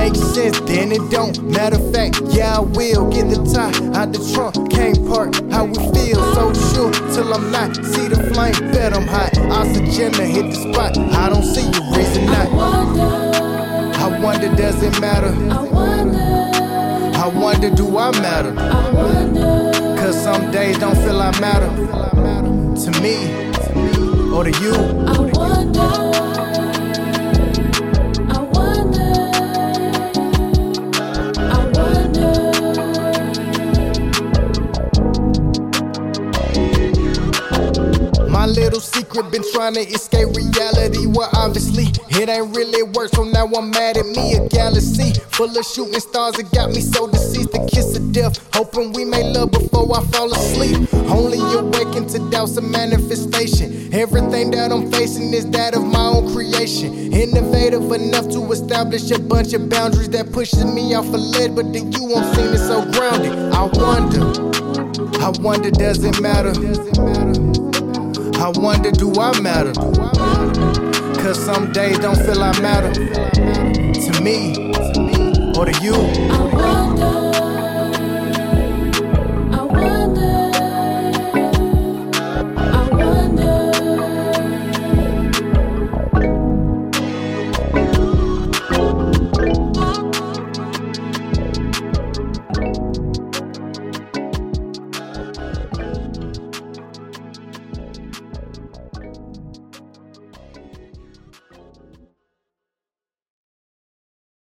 Makes 0.03 0.19
sense, 0.35 0.59
then 0.59 0.91
it 0.91 1.09
don't. 1.09 1.41
Matter 1.43 1.77
of 1.77 1.93
fact, 1.93 2.19
yeah, 2.27 2.57
I 2.57 2.59
will 2.59 3.09
get 3.09 3.29
the 3.29 3.39
tie 3.53 3.71
out 3.97 4.11
the 4.11 4.19
trunk. 4.33 4.69
Can't 4.69 4.99
park, 5.07 5.33
how 5.49 5.63
we 5.63 5.75
feel, 5.95 6.19
so 6.35 6.51
sure 6.75 6.91
till 7.13 7.33
I'm 7.33 7.49
not. 7.53 7.73
See 7.77 8.09
the 8.09 8.19
flame, 8.33 8.51
bet 8.73 8.93
I'm 8.93 9.07
hot. 9.07 9.31
Oxygen 9.37 10.11
to 10.11 10.25
hit 10.25 10.51
the 10.51 10.55
spot. 10.55 10.97
I 10.97 11.29
don't 11.29 11.45
see 11.45 11.63
a 11.63 11.81
reason 11.95 12.25
not. 12.25 12.49
I 12.49 12.53
wonder, 12.53 13.95
I 13.95 14.19
wonder, 14.21 14.55
does 14.57 14.83
it 14.83 14.99
matter? 14.99 15.33
I 15.49 15.63
wonder, 15.63 16.19
I 16.19 17.27
wonder, 17.27 17.69
do 17.69 17.97
I 17.97 18.11
matter? 18.19 18.53
I 18.59 18.91
wonder. 18.91 19.95
Cause 20.01 20.21
some 20.21 20.51
days 20.51 20.79
don't 20.79 20.97
feel 20.97 21.21
I 21.21 21.31
matter. 21.39 21.69
To 22.83 22.91
me, 23.01 23.15
or 24.33 24.43
to 24.43 24.51
you. 24.61 24.73
I 25.07 25.19
wonder, 25.31 26.42
secret 39.13 39.32
been 39.32 39.43
trying 39.54 39.73
to 39.73 39.82
escape 39.82 40.28
reality. 40.36 41.06
Well, 41.06 41.30
obviously, 41.34 41.86
it 42.19 42.30
ain't 42.30 42.56
really 42.56 42.84
work, 42.84 43.10
so 43.13 43.23
now 43.23 43.45
I'm 43.45 43.69
mad 43.69 43.97
at 43.97 44.06
me. 44.06 44.36
A 44.36 44.47
galaxy 44.47 45.13
full 45.32 45.56
of 45.56 45.65
shooting 45.65 45.99
stars 45.99 46.36
that 46.36 46.52
got 46.52 46.69
me 46.69 46.82
so 46.82 47.08
deceased. 47.08 47.52
The 47.52 47.69
kiss 47.71 47.95
of 47.97 48.12
death, 48.12 48.39
hoping 48.54 48.93
we 48.93 49.06
may 49.06 49.23
love 49.23 49.52
before 49.52 49.86
I 49.95 50.04
fall 50.06 50.32
asleep. 50.32 50.91
Only 51.10 51.38
awaken 51.38 52.08
to 52.08 52.30
doubts 52.32 52.58
of 52.58 52.63
manifestation. 52.63 53.93
Everything 53.93 54.52
that 54.52 54.71
I'm 54.71 54.91
facing 54.91 55.34
is 55.34 55.49
that 55.52 55.76
of 55.76 55.84
my 55.84 56.06
own 56.06 56.34
creation. 56.34 57.13
Innovative 57.13 57.91
enough 57.91 58.30
to 58.30 58.52
establish 58.52 59.12
a 59.12 59.19
bunch 59.19 59.54
of 59.54 59.69
boundaries 59.69 60.10
that 60.10 60.32
pushes 60.32 60.65
me 60.65 60.95
off 60.95 61.06
a 61.13 61.17
lid, 61.17 61.56
but 61.56 61.71
then 61.71 61.91
you 61.91 62.04
won't 62.06 62.36
seem 62.36 62.54
it 62.54 62.58
so 62.58 62.82
grounded. 62.91 63.34
I 63.54 63.63
wonder, 63.78 64.23
I 65.21 65.30
wonder, 65.39 65.69
does 65.69 66.04
it 66.04 66.19
matter? 66.19 66.54
I 68.43 68.49
wonder, 68.49 68.91
do 68.91 69.10
I 69.21 69.39
matter? 69.39 69.71
Cause 71.23 71.41
some 71.45 71.71
days 71.71 71.97
don't 71.99 72.17
feel 72.17 72.43
I 72.43 72.51
matter 72.60 72.91
to 72.91 74.21
me 74.21 74.51
or 75.58 75.65
to 75.65 75.82
you. 75.82 77.22